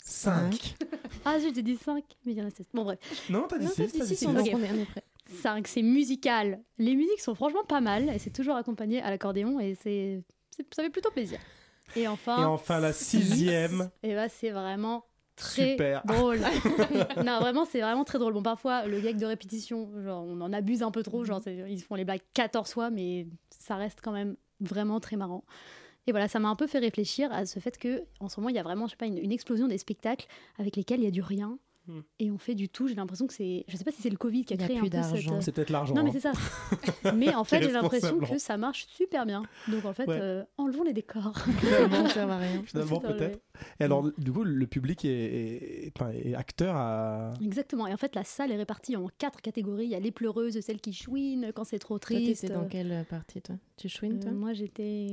[0.04, 0.76] 5.
[1.24, 2.66] Ah, j'ai dit 5, mais il y en a 16.
[2.72, 2.98] Bon, bref.
[3.28, 3.92] Non, t'as dit Non, 6.
[3.92, 4.46] t'as dit six, on Ok.
[4.46, 5.02] est- on est- on est prêt.
[5.42, 6.62] 5, c'est musical.
[6.78, 10.22] Les musiques sont franchement pas mal et c'est toujours accompagné à l'accordéon et c'est,
[10.74, 11.38] ça fait plutôt plaisir.
[11.96, 13.20] Et enfin, Et enfin, la six.
[13.20, 13.90] sixième.
[14.02, 15.04] Et bah, c'est vraiment
[15.38, 16.02] très Super.
[16.04, 16.40] drôle.
[17.24, 18.34] non, vraiment, c'est vraiment très drôle.
[18.34, 21.24] Bon, parfois, le gag de répétition, genre, on en abuse un peu trop.
[21.24, 25.44] Genre, ils font les blagues 14 fois, mais ça reste quand même vraiment très marrant.
[26.06, 28.48] Et voilà, ça m'a un peu fait réfléchir à ce fait que, en ce moment,
[28.48, 30.26] il y a vraiment, je sais pas, une, une explosion des spectacles
[30.58, 31.58] avec lesquels il y a du rien.
[31.88, 32.00] Hmm.
[32.18, 32.86] Et on fait du tout.
[32.86, 33.64] J'ai l'impression que c'est.
[33.66, 34.90] Je sais pas si c'est le Covid qui a Il y a créé plus un
[34.90, 35.24] peu cette.
[35.24, 35.40] d'argent.
[35.40, 35.94] C'est peut-être l'argent.
[35.94, 36.12] Non, mais hein.
[36.12, 36.20] c'est
[37.00, 37.12] ça.
[37.14, 39.42] mais en fait, j'ai l'impression que ça marche super bien.
[39.68, 40.18] Donc en fait, Ouais.
[40.20, 41.38] euh, enlevons les décors.
[41.60, 42.62] Finalement, ça sert à rien.
[42.64, 43.40] Finalement, peut-être.
[43.80, 45.08] Et alors, du coup, le public est,
[45.86, 47.32] est- enfin, est acteur à.
[47.42, 47.86] Exactement.
[47.86, 49.84] Et en fait, la salle est répartie en quatre catégories.
[49.86, 52.42] Il y a les pleureuses, celles qui chouinent quand c'est trop Toi, triste.
[52.42, 53.56] t'étais dans quelle partie, toi?
[53.78, 54.30] Tu chouines, toi?
[54.30, 55.06] Euh, moi, j'étais.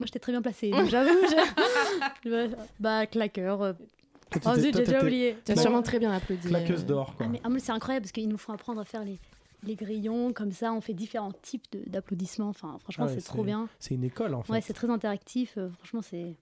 [0.00, 0.70] Moi, j'étais très bien placée.
[0.72, 1.10] Donc, j'avoue.
[2.24, 3.76] je- bah, claqueur.
[4.46, 5.36] Oh, zut, j'ai déjà oublié.
[5.44, 6.48] Tu as sûrement très bien applaudi.
[6.48, 7.26] Claqueuse euh, d'or, quoi.
[7.26, 9.18] Ah, mais, ah, mais c'est incroyable parce qu'ils nous font apprendre à faire les,
[9.64, 10.32] les grillons.
[10.32, 12.48] Comme ça, on fait différents types d'applaudissements.
[12.48, 13.68] Enfin, franchement, Ah ouais, c'est trop bien.
[13.78, 14.52] C'est une école, en fait.
[14.52, 15.54] Ouais, c'est très interactif.
[15.58, 16.36] euh, franchement, c'est.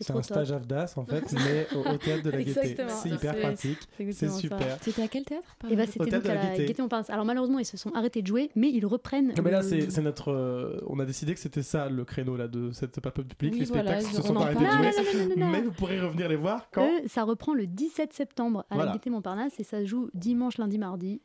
[0.00, 0.24] C'est un top.
[0.24, 2.76] stage AFDAS, en fait, mais au, au théâtre de la Gaîté.
[2.88, 3.78] C'est hyper pratique.
[4.12, 4.78] c'est super.
[4.80, 5.56] C'était à quel théâtre?
[5.70, 6.66] Et bah, Au c'était théâtre donc de à la Gaîté.
[6.66, 7.10] Gaîté Montparnasse.
[7.10, 9.28] Alors malheureusement, ils se sont arrêtés de jouer, mais ils reprennent.
[9.28, 10.32] Non, mais là, le- c'est notre.
[10.32, 13.52] euh, on a décidé que c'était ça le créneau là de cette pape public.
[13.54, 14.76] Oui, les voilà, spectacles se on sont en arrêtés de jouer.
[14.76, 15.52] Non, non, non, non, non, non.
[15.52, 18.90] Mais vous pourrez revenir les voir quand Eux, ça reprend le 17 septembre à Voilà.
[18.90, 21.20] la Gaîté Montparnasse et ça se joue dimanche, lundi, mardi.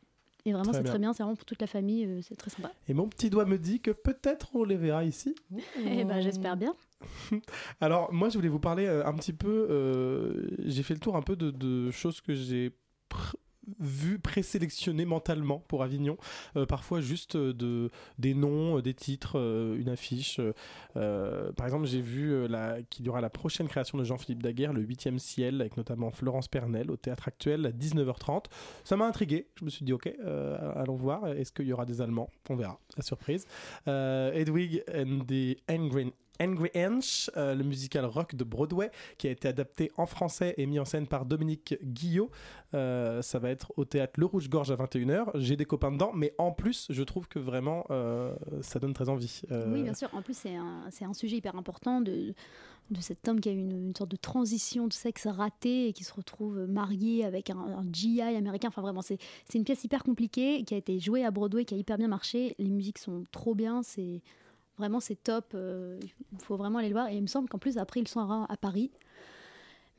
[0.46, 2.72] Et vraiment, c'est très bien, c'est vraiment pour toute la famille, euh, c'est très sympa.
[2.88, 5.34] Et mon petit doigt me dit que peut-être on les verra ici.
[5.84, 6.74] Et ben, j'espère bien.
[7.80, 9.66] Alors, moi, je voulais vous parler euh, un petit peu.
[9.70, 12.72] euh, j'ai fait le tour un peu de, de choses que j'ai
[13.70, 16.16] pr- vues présélectionnées mentalement pour Avignon.
[16.56, 19.36] Euh, parfois, juste euh, de, des noms, euh, des titres,
[19.78, 20.40] une affiche.
[20.94, 25.18] par exemple, j'ai vu la- qu'il aura la prochaine création de Jean-Philippe Daguerre, Le 8
[25.18, 28.46] ciel, avec notamment Florence Pernel au théâtre actuel à 19h30.
[28.84, 29.46] Ça m'a intrigué.
[29.58, 30.12] Je me suis dit, ok,
[30.76, 31.26] allons voir.
[31.28, 32.28] Est-ce qu'il y aura des Allemands?
[32.48, 32.78] On verra.
[32.96, 33.46] La surprise.
[33.86, 36.12] Edwig and the Angry.
[36.40, 40.66] Angry Inch, euh, le musical rock de Broadway, qui a été adapté en français et
[40.66, 42.30] mis en scène par Dominique Guillot.
[42.72, 45.30] Euh, ça va être au théâtre Le Rouge-Gorge à 21h.
[45.34, 49.08] J'ai des copains dedans, mais en plus, je trouve que vraiment, euh, ça donne très
[49.08, 49.42] envie.
[49.50, 50.08] Oui, bien sûr.
[50.14, 52.34] En plus, c'est un, sujet hyper important de,
[53.00, 56.14] cet homme qui a eu une, sorte de transition de sexe raté et qui se
[56.14, 58.68] retrouve marié avec un, un GI américain.
[58.68, 59.18] Enfin, vraiment, c'est
[59.54, 62.54] une pièce hyper compliquée qui a été jouée à Broadway, qui a hyper bien marché.
[62.58, 63.82] Les musiques sont trop bien.
[63.82, 64.22] C'est
[64.80, 65.52] vraiment, c'est top.
[65.54, 66.00] euh,
[66.32, 67.08] Il faut vraiment aller le voir.
[67.08, 68.90] Et il me semble qu'en plus, après, ils sont à, à Paris.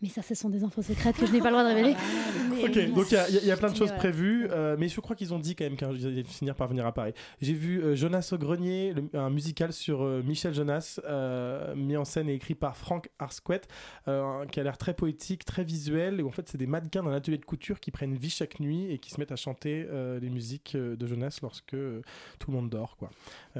[0.01, 1.95] Mais ça, ce sont des infos secrètes que je n'ai pas le droit de révéler.
[2.49, 4.75] Mais- Ok, donc il y a- il y, a- il plein de choses prévues, euh,
[4.77, 7.13] mais je crois qu'ils ont dit quand même qu'ils allaient finir par venir à Paris.
[7.41, 10.99] J'ai vu euh, Jonas au grenier, le- un musical sur euh, Michel Jonas,
[11.75, 13.61] mis en scène et écrit par Frank Arsquet,
[14.07, 17.03] euh, qui a l'air très poétique, très visuel, et où en fait c'est des mannequins
[17.03, 19.87] d'un atelier de couture qui prennent vie chaque nuit et qui se mettent à chanter
[20.21, 22.97] les musiques de Jonas lorsque tout le monde dort.
[22.97, 23.09] quoi.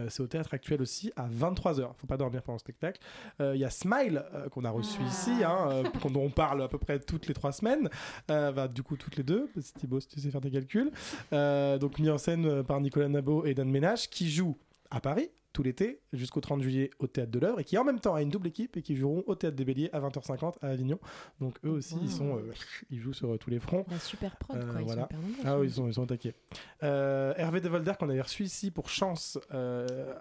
[0.10, 3.00] C'est au théâtre actuel aussi à 23h, faut pas dormir pendant le spectacle.
[3.39, 7.00] Il y a Smile qu'on a reçu ici, hein, dont on parle à peu près
[7.00, 7.90] toutes les trois semaines,
[8.30, 10.92] euh, bah, du coup toutes les deux, Thibaut si tu sais faire des calculs.
[11.34, 14.58] Euh, donc mis en scène euh, par Nicolas Nabo et Dan Ménage qui jouent
[14.90, 18.00] à Paris, tout l'été jusqu'au 30 juillet au Théâtre de l'œuvre et qui en même
[18.00, 20.68] temps a une double équipe et qui joueront au Théâtre des Béliers à 20h50 à
[20.68, 20.98] Avignon.
[21.42, 22.54] Donc eux aussi, ils, sont, euh,
[22.90, 23.86] ils jouent sur euh, tous les fronts.
[23.90, 24.80] La super prod, Euh, quoi.
[24.82, 25.02] Ils voilà.
[25.02, 26.34] sont hyper nombreux, Ah oui, ils je sont, ils sont attaqués.
[26.82, 29.38] Hervé Devolder, qu'on avait reçu ici pour chance,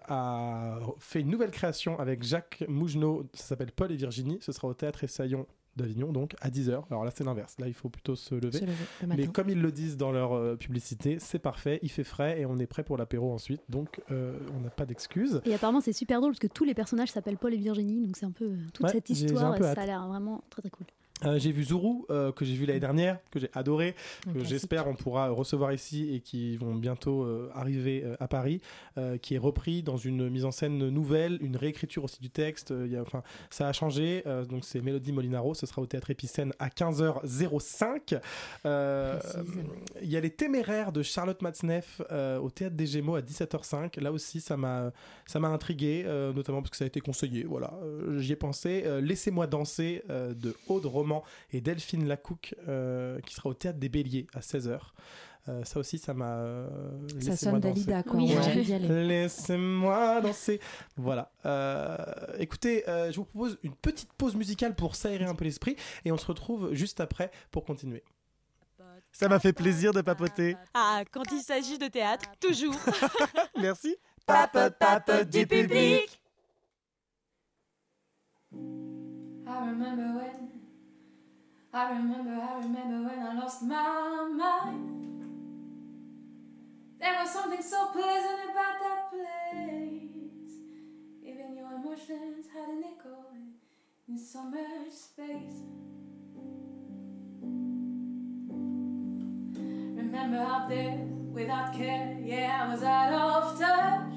[0.09, 3.29] a fait une nouvelle création avec Jacques Mougenot.
[3.35, 4.39] Ça s'appelle Paul et Virginie.
[4.41, 5.47] Ce sera au Théâtre Essaillon
[5.77, 6.83] d'Avignon, donc à 10h.
[6.91, 7.57] Alors là, c'est l'inverse.
[7.59, 8.59] Là, il faut plutôt se lever.
[8.59, 11.79] Se lever le Mais comme ils le disent dans leur euh, publicité, c'est parfait.
[11.83, 13.62] Il fait frais et on est prêt pour l'apéro ensuite.
[13.68, 15.41] Donc, euh, on n'a pas d'excuses.
[15.45, 18.16] Et apparemment, c'est super drôle parce que tous les personnages s'appellent Paul et Virginie, donc
[18.16, 19.57] c'est un peu euh, toute Ouais, cette histoire.
[19.59, 20.87] ça a l'air vraiment très très cool.
[21.25, 23.95] Euh, j'ai vu Zuru, euh, que j'ai vu l'année dernière, que j'ai adoré,
[24.33, 28.61] que j'espère on pourra recevoir ici et qui vont bientôt euh, arriver euh, à Paris,
[28.97, 32.71] euh, qui est repris dans une mise en scène nouvelle, une réécriture aussi du texte.
[32.71, 34.23] euh, il y a- enfin, ça a changé.
[34.27, 38.18] euh, donc c'est Mélodie Molinaro, ce sera au théâtre Épicène à 15h05.
[38.66, 39.18] Euh,
[40.03, 44.01] Il y a les Téméraires de Charlotte Matzneff euh, au théâtre des Gémeaux à 17h05.
[44.01, 44.93] Là aussi, ça m'a
[45.49, 47.45] intrigué, euh, notamment parce que ça a été conseillé.
[47.45, 48.83] Voilà, Euh, j'y ai pensé.
[48.87, 53.79] Euh, Laissez-moi danser euh, de Aude Roman et Delphine Lacouque euh, qui sera au théâtre
[53.79, 54.79] des Béliers à 16h.
[55.49, 56.37] Euh, ça aussi, ça m'a.
[56.37, 56.69] euh,
[57.21, 57.59] Ça sonne.
[57.61, 58.21] Dalida, quoi.
[58.21, 58.79] Aller.
[59.07, 60.61] Laissez-moi danser.
[60.97, 61.33] Voilà.
[61.47, 61.97] Euh,
[62.39, 66.13] écoutez, euh, je vous propose une petite pause musicale pour s'aérer un peu l'esprit et
[66.13, 68.05] on se retrouve juste après pour continuer.
[69.13, 70.57] Ça m'a fait plaisir de papoter.
[70.75, 72.77] Ah, quand il s'agit de théâtre, toujours.
[73.61, 73.97] Merci.
[74.27, 76.21] Papote, papote du public.
[78.53, 80.60] I remember when,
[81.73, 85.23] I remember, I remember when I lost my mind.
[86.99, 90.53] There was something so pleasant about that place.
[91.23, 93.25] Even your emotions had an echo
[94.09, 95.62] in so much space.
[99.97, 100.99] Remember out there
[101.33, 104.12] without care, yeah, I was out of touch.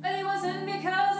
[0.00, 1.11] But it wasn't because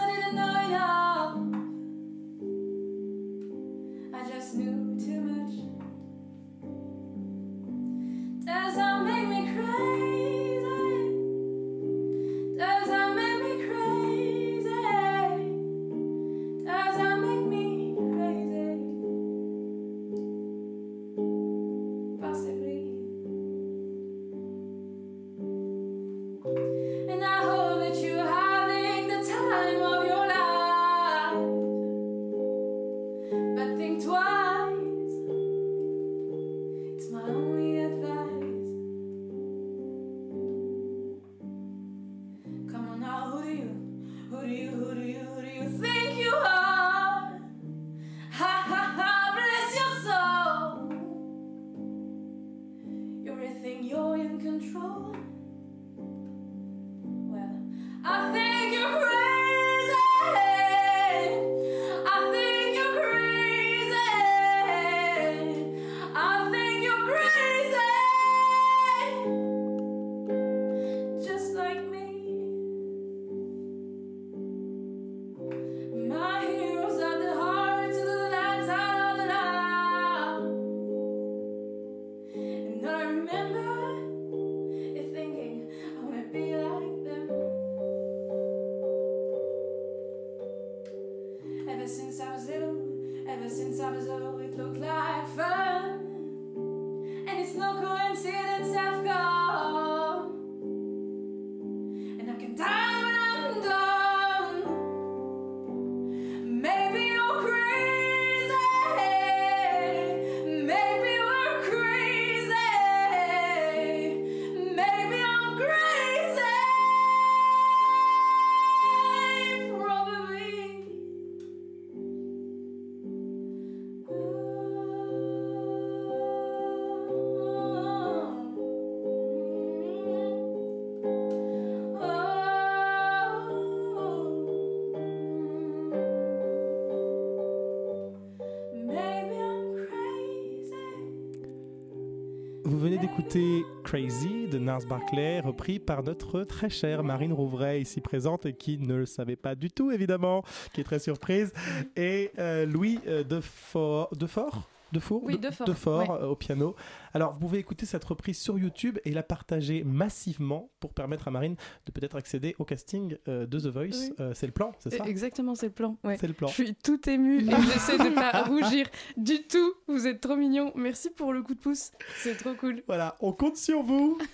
[143.83, 148.77] Crazy de Nars Barclay, repris par notre très chère Marine Rouvray, ici présente et qui
[148.77, 150.43] ne le savait pas du tout, évidemment,
[150.73, 151.53] qui est très surprise,
[151.95, 156.23] et euh, Louis euh, Defort Defour, Oui, De- Defort, Defort, ouais.
[156.23, 156.75] euh, au piano.
[157.13, 161.31] Alors, vous pouvez écouter cette reprise sur YouTube et la partager massivement pour permettre à
[161.31, 163.83] Marine de peut-être accéder au casting euh, de The Voice.
[163.91, 164.13] Oui.
[164.19, 165.03] Euh, c'est le plan, c'est ça?
[165.05, 165.97] Exactement, c'est le plan.
[166.03, 166.17] ouais.
[166.19, 166.47] C'est le plan.
[166.47, 168.87] Je suis tout émue et j'essaie de pas rougir
[169.17, 169.73] du tout.
[169.87, 170.71] Vous êtes trop mignons.
[170.75, 171.91] Merci pour le coup de pouce.
[172.17, 172.83] C'est trop cool.
[172.87, 174.17] Voilà, on compte sur vous.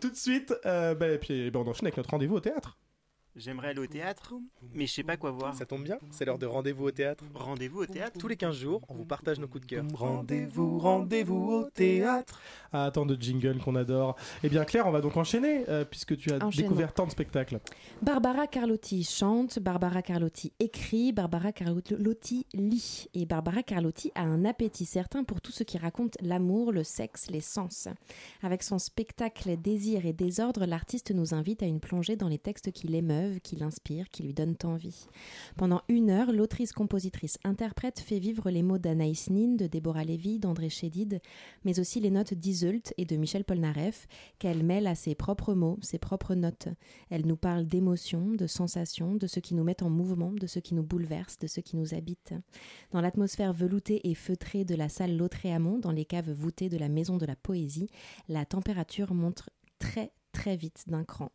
[0.00, 2.76] Tout de suite, bah, et puis bah, on enchaîne avec notre rendez-vous au théâtre.
[3.42, 4.34] J'aimerais aller au théâtre,
[4.74, 5.54] mais je sais pas quoi voir.
[5.54, 7.24] Ça tombe bien, c'est l'heure de rendez-vous au théâtre.
[7.34, 9.84] Rendez-vous au théâtre Tous les 15 jours, on vous partage nos coups de cœur.
[9.94, 12.38] Rendez-vous, rendez-vous au théâtre.
[12.70, 14.14] Ah, tant de jingles qu'on adore.
[14.44, 16.50] Eh bien, Claire, on va donc enchaîner, euh, puisque tu as Enchaînons.
[16.68, 17.60] découvert tant de spectacles.
[18.02, 23.08] Barbara Carlotti chante, Barbara Carlotti écrit, Barbara Carlotti lit.
[23.14, 27.30] Et Barbara Carlotti a un appétit certain pour tout ce qui raconte l'amour, le sexe,
[27.30, 27.88] les sens.
[28.42, 32.70] Avec son spectacle Désir et désordre, l'artiste nous invite à une plongée dans les textes
[32.72, 35.06] qui l'émeuvent, qui l'inspirent, qui lui donnent envie.
[35.56, 40.38] Pendant une heure, l'autrice, compositrice, interprète fait vivre les mots d'Anaïs Nin, de Déborah Lévy,
[40.38, 41.20] d'André Chédid,
[41.64, 44.08] mais aussi les notes d'Iseult et de Michel Polnareff,
[44.38, 46.68] qu'elle mêle à ses propres mots, ses propres notes.
[47.10, 50.58] Elle nous parle d'émotions, de sensations, de ce qui nous met en mouvement, de ce
[50.58, 52.34] qui nous bouleverse, de ce qui nous habite.
[52.90, 56.88] Dans l'atmosphère veloutée et feutrée de la salle Lautréamont, dans les caves voûtées de la
[56.88, 57.88] Maison de la Poésie,
[58.28, 61.30] la température monte très très vite d'un cran.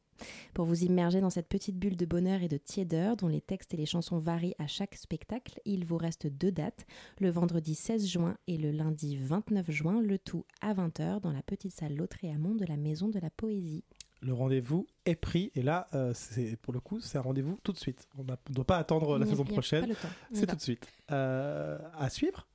[0.53, 3.73] Pour vous immerger dans cette petite bulle de bonheur et de tiédeur dont les textes
[3.73, 6.85] et les chansons varient à chaque spectacle, il vous reste deux dates,
[7.19, 11.41] le vendredi 16 juin et le lundi 29 juin, le tout à 20h dans la
[11.41, 13.83] petite salle Lautréamont de la Maison de la Poésie.
[14.21, 17.73] Le rendez-vous est pris, et là, euh, c'est pour le coup, c'est un rendez-vous tout
[17.73, 18.07] de suite.
[18.17, 19.93] On ne doit pas attendre la a- saison prochaine.
[20.33, 20.87] C'est tout de suite.
[21.11, 22.47] Euh, à suivre?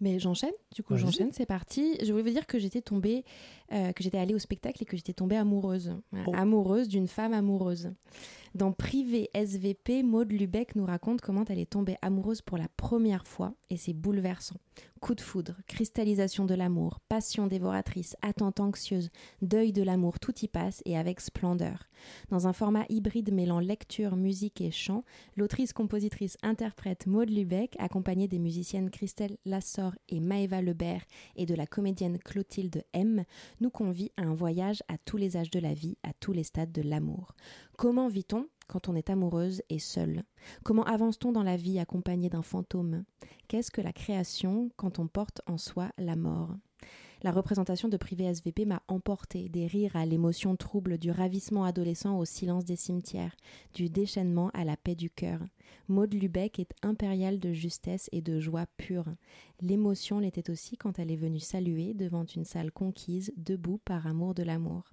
[0.00, 1.96] Mais j'enchaîne, du coup j'enchaîne, c'est parti.
[2.04, 3.24] Je voulais vous dire que j'étais tombée,
[3.72, 5.94] euh, que j'étais allée au spectacle et que j'étais tombée amoureuse.
[6.26, 6.32] Oh.
[6.34, 7.92] Amoureuse d'une femme amoureuse.
[8.54, 13.26] Dans Privé SVP, Maud Lubeck nous raconte comment elle est tombée amoureuse pour la première
[13.26, 14.56] fois et c'est bouleversant.
[15.00, 19.10] Coup de foudre, cristallisation de l'amour, passion dévoratrice, attente anxieuse,
[19.42, 21.88] deuil de l'amour, tout y passe et avec splendeur.
[22.30, 25.04] Dans un format hybride mêlant lecture, musique et chant,
[25.36, 31.04] l'autrice, compositrice, interprète Maud Lubeck, accompagnée des musiciennes Christelle Lassor et Maëva Lebert
[31.36, 33.24] et de la comédienne Clotilde M,
[33.60, 36.44] nous convie à un voyage à tous les âges de la vie, à tous les
[36.44, 37.34] stades de l'amour.
[37.76, 40.24] Comment vit-on quand on est amoureuse et seule?
[40.64, 43.04] Comment avance-t-on dans la vie accompagnée d'un fantôme?
[43.48, 46.56] Qu'est-ce que la création quand on porte en soi la mort?
[47.22, 52.16] La représentation de Privé SVP m'a emporté, des rires à l'émotion trouble, du ravissement adolescent
[52.16, 53.34] au silence des cimetières,
[53.74, 55.40] du déchaînement à la paix du cœur.
[55.88, 59.06] Maud Lubeck est impériale de justesse et de joie pure.
[59.60, 64.34] L'émotion l'était aussi quand elle est venue saluer devant une salle conquise, debout par amour
[64.34, 64.84] de l'amour.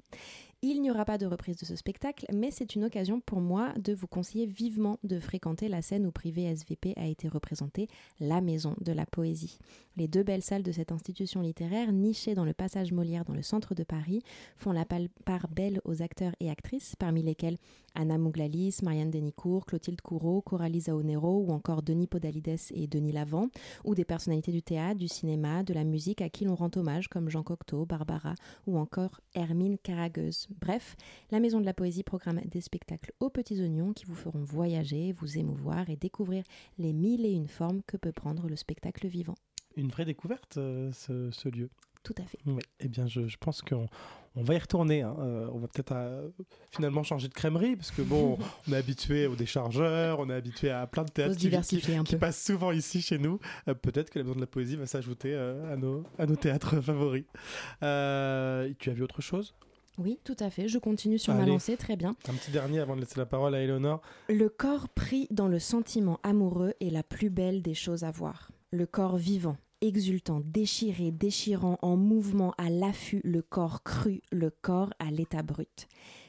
[0.67, 3.71] Il n'y aura pas de reprise de ce spectacle, mais c'est une occasion pour moi
[3.77, 7.87] de vous conseiller vivement de fréquenter la scène où Privé SVP a été représentée,
[8.19, 9.59] la maison de la poésie.
[9.95, 13.43] Les deux belles salles de cette institution littéraire, nichées dans le passage Molière dans le
[13.43, 14.23] centre de Paris,
[14.57, 17.57] font la part belle aux acteurs et actrices, parmi lesquels
[17.93, 23.47] Anna Mouglalis, Marianne Denicourt, Clotilde Courreau, Coralie Zaonero ou encore Denis Podalides et Denis Lavant,
[23.83, 27.07] ou des personnalités du théâtre, du cinéma, de la musique à qui l'on rend hommage
[27.07, 28.33] comme Jean Cocteau, Barbara
[28.67, 30.49] ou encore Hermine Caragueuse.
[30.61, 30.95] Bref,
[31.31, 35.11] la Maison de la Poésie programme des spectacles aux petits oignons qui vous feront voyager,
[35.13, 36.43] vous émouvoir et découvrir
[36.77, 39.35] les mille et une formes que peut prendre le spectacle vivant.
[39.75, 41.69] Une vraie découverte, euh, ce, ce lieu.
[42.03, 42.37] Tout à fait.
[42.45, 43.87] Oui, eh bien, je, je pense qu'on
[44.35, 45.01] on va y retourner.
[45.01, 45.15] hein.
[45.19, 46.29] Euh, on va peut-être euh,
[46.69, 48.37] finalement changer de crèmerie, parce que bon,
[48.67, 52.15] on est habitué aux déchargeurs, on est habitué à plein de théâtres qui, qui- qui
[52.19, 53.39] passent souvent ici chez nous.
[53.67, 56.79] Euh, peut-être que la Maison de la Poésie va s'ajouter à, nos, à nos théâtres
[56.79, 57.25] favoris.
[57.81, 59.55] Tu as vu autre chose?
[59.97, 60.67] Oui, tout à fait.
[60.67, 62.15] Je continue sur ma lancée, très bien.
[62.27, 64.01] Un petit dernier avant de laisser la parole à Eleonore.
[64.29, 68.51] Le corps pris dans le sentiment amoureux est la plus belle des choses à voir.
[68.71, 74.93] Le corps vivant, exultant, déchiré, déchirant, en mouvement, à l'affût, le corps cru, le corps
[74.99, 75.87] à l'état brut.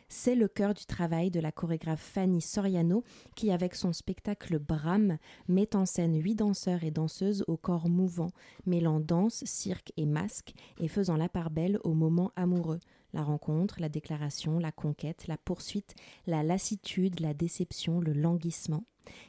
[0.08, 3.02] C'est le cœur du travail de la chorégraphe Fanny Soriano
[3.34, 8.30] qui, avec son spectacle Bram, met en scène huit danseurs et danseuses au corps mouvant,
[8.66, 12.78] mêlant danse, cirque et masque et faisant la part belle au moment amoureux.
[13.16, 15.94] La rencontre, la déclaration, la conquête, la poursuite,
[16.26, 18.84] la lassitude, la déception, le languissement.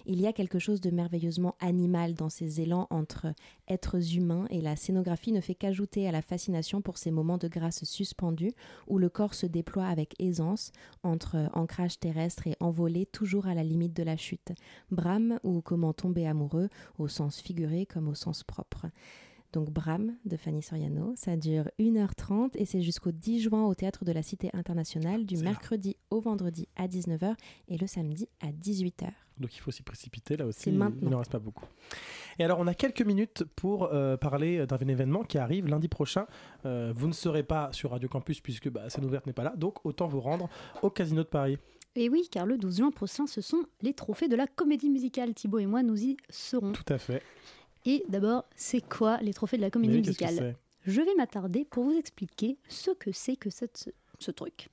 [0.05, 3.27] Il y a quelque chose de merveilleusement animal dans ces élans entre
[3.69, 7.47] êtres humains et la scénographie ne fait qu'ajouter à la fascination pour ces moments de
[7.47, 8.51] grâce suspendus
[8.87, 10.73] où le corps se déploie avec aisance
[11.03, 14.51] entre ancrage terrestre et envolée toujours à la limite de la chute.
[14.91, 16.67] Brahme ou comment tomber amoureux
[16.97, 18.87] au sens figuré comme au sens propre.
[19.53, 24.03] Donc Bram de Fanny Soriano, ça dure 1h30 et c'est jusqu'au 10 juin au théâtre
[24.03, 27.35] de la Cité internationale du mercredi au vendredi à 19h
[27.69, 29.09] et le samedi à 18h.
[29.39, 30.71] Donc il faut s'y précipiter là aussi.
[30.71, 30.99] Maintenant.
[31.01, 31.65] Il n'en reste pas beaucoup.
[32.39, 36.25] Et alors on a quelques minutes pour euh, parler d'un événement qui arrive lundi prochain.
[36.65, 39.53] Euh, vous ne serez pas sur Radio Campus puisque bah, scène ouverte n'est pas là,
[39.55, 40.49] donc autant vous rendre
[40.81, 41.57] au Casino de Paris.
[41.95, 45.33] Et oui, car le 12 juin prochain, ce sont les trophées de la comédie musicale.
[45.33, 46.71] Thibaut et moi, nous y serons.
[46.71, 47.23] Tout à fait.
[47.87, 51.85] Et d'abord, c'est quoi les trophées de la comédie oui, musicale Je vais m'attarder pour
[51.85, 54.67] vous expliquer ce que c'est que cette ce truc.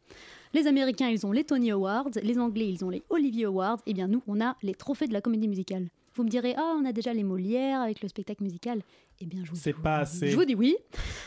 [0.53, 3.93] Les Américains, ils ont les Tony Awards, les Anglais, ils ont les Olivier Awards, et
[3.93, 5.89] bien nous, on a les trophées de la comédie musicale.
[6.15, 8.83] Vous me direz, ah, on a déjà les Molières avec le spectacle musical.
[9.21, 10.29] Eh bien, je vous, C'est pas assez.
[10.29, 10.77] je vous dis oui,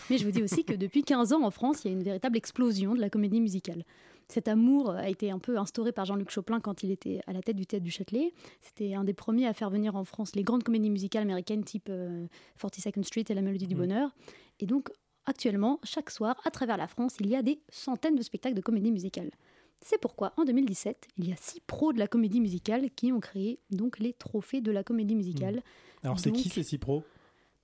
[0.09, 2.03] mais je vous dis aussi que depuis 15 ans en France, il y a une
[2.03, 3.83] véritable explosion de la comédie musicale.
[4.29, 7.41] Cet amour a été un peu instauré par Jean-Luc Choplin quand il était à la
[7.41, 8.33] tête du théâtre du Châtelet.
[8.59, 11.87] C'était un des premiers à faire venir en France les grandes comédies musicales américaines type
[11.89, 12.27] euh,
[12.61, 13.79] 42nd Street et La Mélodie du Mm.
[13.79, 14.15] Bonheur.
[14.59, 14.89] Et donc,
[15.25, 18.61] actuellement, chaque soir, à travers la France, il y a des centaines de spectacles de
[18.61, 19.31] comédie musicale.
[19.81, 23.19] C'est pourquoi, en 2017, il y a six pros de la comédie musicale qui ont
[23.19, 25.61] créé donc les trophées de la comédie musicale.
[26.03, 27.03] Alors, c'est qui ces six pros?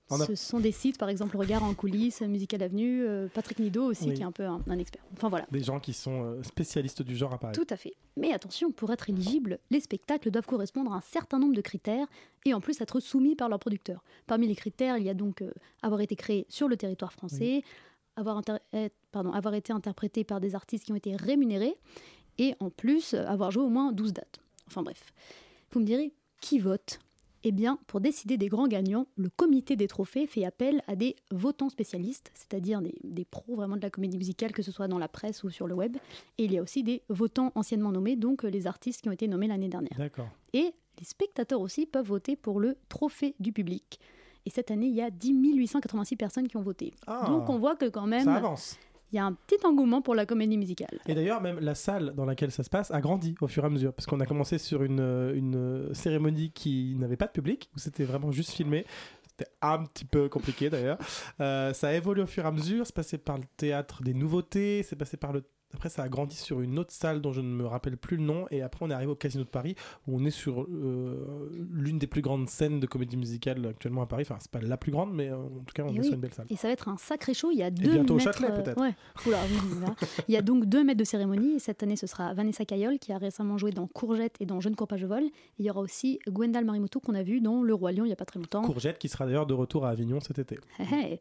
[0.09, 3.83] A- Ce sont des sites, par exemple Regard en coulisses, Musical Avenue, euh, Patrick Nido
[3.85, 4.13] aussi, Oui.
[4.15, 5.01] qui est un peu un, un expert.
[5.13, 5.45] Enfin voilà.
[5.51, 7.53] Des gens qui sont euh, spécialistes du genre à Paris.
[7.55, 7.93] Tout à fait.
[8.17, 12.07] Mais attention, pour être éligible, les spectacles doivent correspondre à un certain nombre de critères
[12.45, 14.03] et en plus être soumis par leur producteur.
[14.27, 15.51] Parmi les critères, il y a donc euh,
[15.81, 17.63] avoir été créé sur le territoire français,
[18.15, 18.57] avoir, inter-
[19.11, 21.75] pardon, avoir été interprété par des artistes qui ont été rémunérés
[22.37, 24.39] et en plus euh, avoir joué au moins 12 dates.
[24.67, 25.13] Enfin bref.
[25.71, 26.99] Vous me direz, qui vote?
[27.43, 31.15] Eh bien, pour décider des grands gagnants, le comité des trophées fait appel à des
[31.31, 34.99] votants spécialistes, c'est-à-dire des, des pros vraiment de la comédie musicale, que ce soit dans
[34.99, 35.97] la presse ou sur le web.
[36.37, 39.13] Et il y a aussi des votants anciennement nommés, donc euh, les artistes qui ont
[39.13, 39.97] été nommés l'année dernière.
[39.97, 40.29] D'accord.
[40.53, 43.99] Et les spectateurs aussi peuvent voter pour le trophée du public.
[44.45, 46.93] Et cette année, il y a 10 886 personnes qui ont voté.
[47.07, 48.77] Ah, donc on voit que quand même, Ça avance.
[49.13, 50.99] Il y a un petit engouement pour la comédie musicale.
[51.07, 53.67] Et d'ailleurs, même la salle dans laquelle ça se passe a grandi au fur et
[53.67, 53.93] à mesure.
[53.93, 57.69] Parce qu'on a commencé sur une, euh, une euh, cérémonie qui n'avait pas de public,
[57.75, 58.85] où c'était vraiment juste filmé.
[59.29, 60.97] C'était un petit peu compliqué d'ailleurs.
[61.39, 62.87] Euh, ça a évolué au fur et à mesure.
[62.87, 64.81] C'est passé par le théâtre des nouveautés.
[64.81, 65.43] C'est passé par le.
[65.73, 68.23] Après, ça a grandi sur une autre salle dont je ne me rappelle plus le
[68.23, 68.45] nom.
[68.51, 69.75] Et après, on est arrivé au Casino de Paris,
[70.07, 74.05] où on est sur euh, l'une des plus grandes scènes de comédie musicale actuellement à
[74.05, 74.23] Paris.
[74.25, 76.05] Enfin, c'est pas la plus grande, mais euh, en tout cas, on Et est oui.
[76.05, 76.45] sur une belle salle.
[76.49, 77.49] Et ça va être un sacré show.
[77.51, 78.81] Il y a deux bientôt au maîtres, Châtelet, euh, peut-être.
[78.81, 78.93] ouais.
[79.27, 79.87] Oula, oui.
[80.27, 81.55] Il y a donc deux maîtres de cérémonie.
[81.55, 84.59] Et cette année, ce sera Vanessa Cayol, qui a récemment joué dans Courgette et dans
[84.59, 85.23] Je ne cours pas, je vole.
[85.23, 88.07] Et il y aura aussi Gwendal Marimoto, qu'on a vu dans Le Roi Lion il
[88.07, 88.61] n'y a pas très longtemps.
[88.61, 90.59] Courgette qui sera d'ailleurs de retour à Avignon cet été.
[90.79, 91.19] Hé, hé.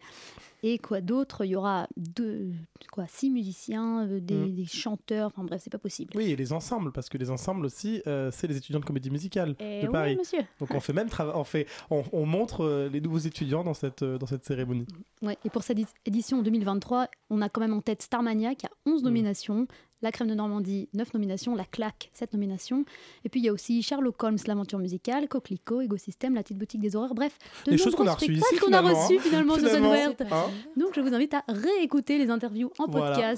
[0.65, 1.45] Et quoi d'autre?
[1.45, 2.51] Il y aura deux,
[2.93, 4.55] quoi, six musiciens, euh, des, Mm.
[4.55, 5.27] des chanteurs.
[5.29, 6.13] Enfin bref, c'est pas possible.
[6.17, 9.11] Oui, et les ensembles, parce que les ensembles aussi, euh, c'est les étudiants de comédie
[9.11, 10.17] musicale Eh de oui, Paris.
[10.17, 10.41] monsieur.
[10.61, 14.03] Donc on fait même on fait, on, on montre euh, les nouveaux étudiants dans cette
[14.03, 14.87] euh, dans cette cérémonie.
[15.23, 18.67] Ouais, et pour cette édi- édition 2023, on a quand même en tête Starmania qui
[18.67, 19.67] a 11 nominations,
[20.03, 22.85] La Crème de Normandie 9 nominations, La Claque 7 nominations,
[23.25, 26.81] et puis il y a aussi Sherlock Holmes, l'aventure musicale, Coquelicot, Écosystème, La Petite Boutique
[26.81, 29.21] des Horreurs, bref, de Des choses qu'on a reçues qu'on a finalement, reçus hein.
[29.23, 30.51] finalement Finalement, hein.
[30.77, 33.35] Donc je vous invite à réécouter les interviews en Voilà.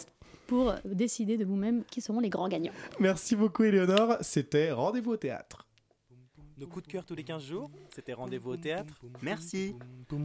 [0.46, 2.72] Pour décider de vous-même qui seront les grands gagnants.
[3.00, 5.66] Merci beaucoup Éléonore, c'était Rendez-vous au théâtre.
[6.56, 9.00] Nos coups de cœur tous les 15 jours, c'était rendez-vous au théâtre.
[9.22, 9.74] Merci.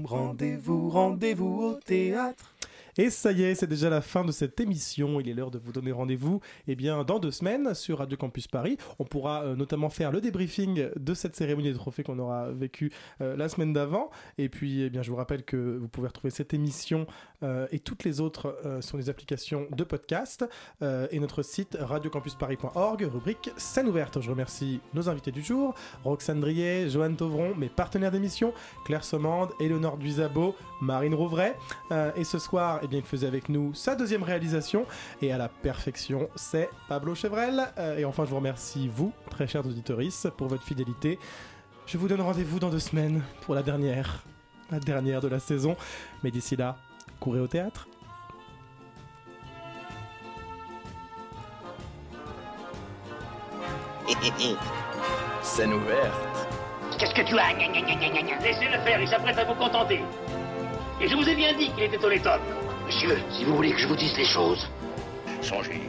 [0.03, 2.53] Rendez-vous, rendez-vous au théâtre.
[3.00, 5.22] Et ça y est, c'est déjà la fin de cette émission.
[5.22, 8.50] Il est l'heure de vous donner rendez-vous eh bien, dans deux semaines sur Radio Campus
[8.50, 8.76] Paris.
[9.00, 12.91] On pourra euh, notamment faire le débriefing de cette cérémonie des trophées qu'on aura vécue
[13.22, 14.10] euh, la semaine d'avant.
[14.38, 17.08] Et puis, eh bien, je vous rappelle que vous pouvez retrouver cette émission
[17.41, 20.43] euh, et toutes les autres sur les applications de podcast
[20.82, 24.20] et notre site radiocampusparis.org, rubrique scène ouverte.
[24.20, 25.74] Je remercie nos invités du jour,
[26.04, 31.56] Roxane Drier, Joanne Tovron, mes partenaires d'émission, Claire Sommande, Éléonore Duisabo, Marine Rouvray.
[32.18, 34.85] Et ce soir, eh bien, il faisait avec nous sa deuxième réalisation
[35.21, 37.71] et à la perfection, c'est Pablo Chevrel.
[37.77, 39.99] Euh, et enfin, je vous remercie, vous, très chers auditeurs,
[40.37, 41.19] pour votre fidélité.
[41.85, 44.23] Je vous donne rendez-vous dans deux semaines pour la dernière,
[44.71, 45.75] la dernière de la saison.
[46.23, 46.77] Mais d'ici là,
[47.19, 47.87] courez au théâtre.
[55.41, 56.49] Scène ouverte.
[56.99, 57.53] Qu'est-ce que tu as?
[57.53, 58.39] Gna, gna, gna, gna, gna, gna.
[58.39, 60.01] Laissez-le faire, il s'apprête à vous contenter.
[61.01, 62.41] Et je vous ai bien dit qu'il était au top.
[62.89, 64.67] Monsieur, si vous voulez que je vous dise les choses.
[65.43, 65.83] Songez,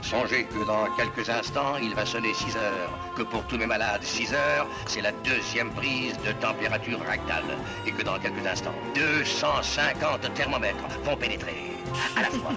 [0.00, 2.98] songez que dans quelques instants, il va sonner 6 heures.
[3.14, 7.44] Que pour tous mes malades, 6 heures, c'est la deuxième prise de température rectale.
[7.86, 11.72] Et que dans quelques instants, 250 thermomètres vont pénétrer
[12.16, 12.52] à la fois.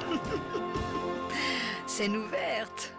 [1.85, 2.93] Scène ouverte.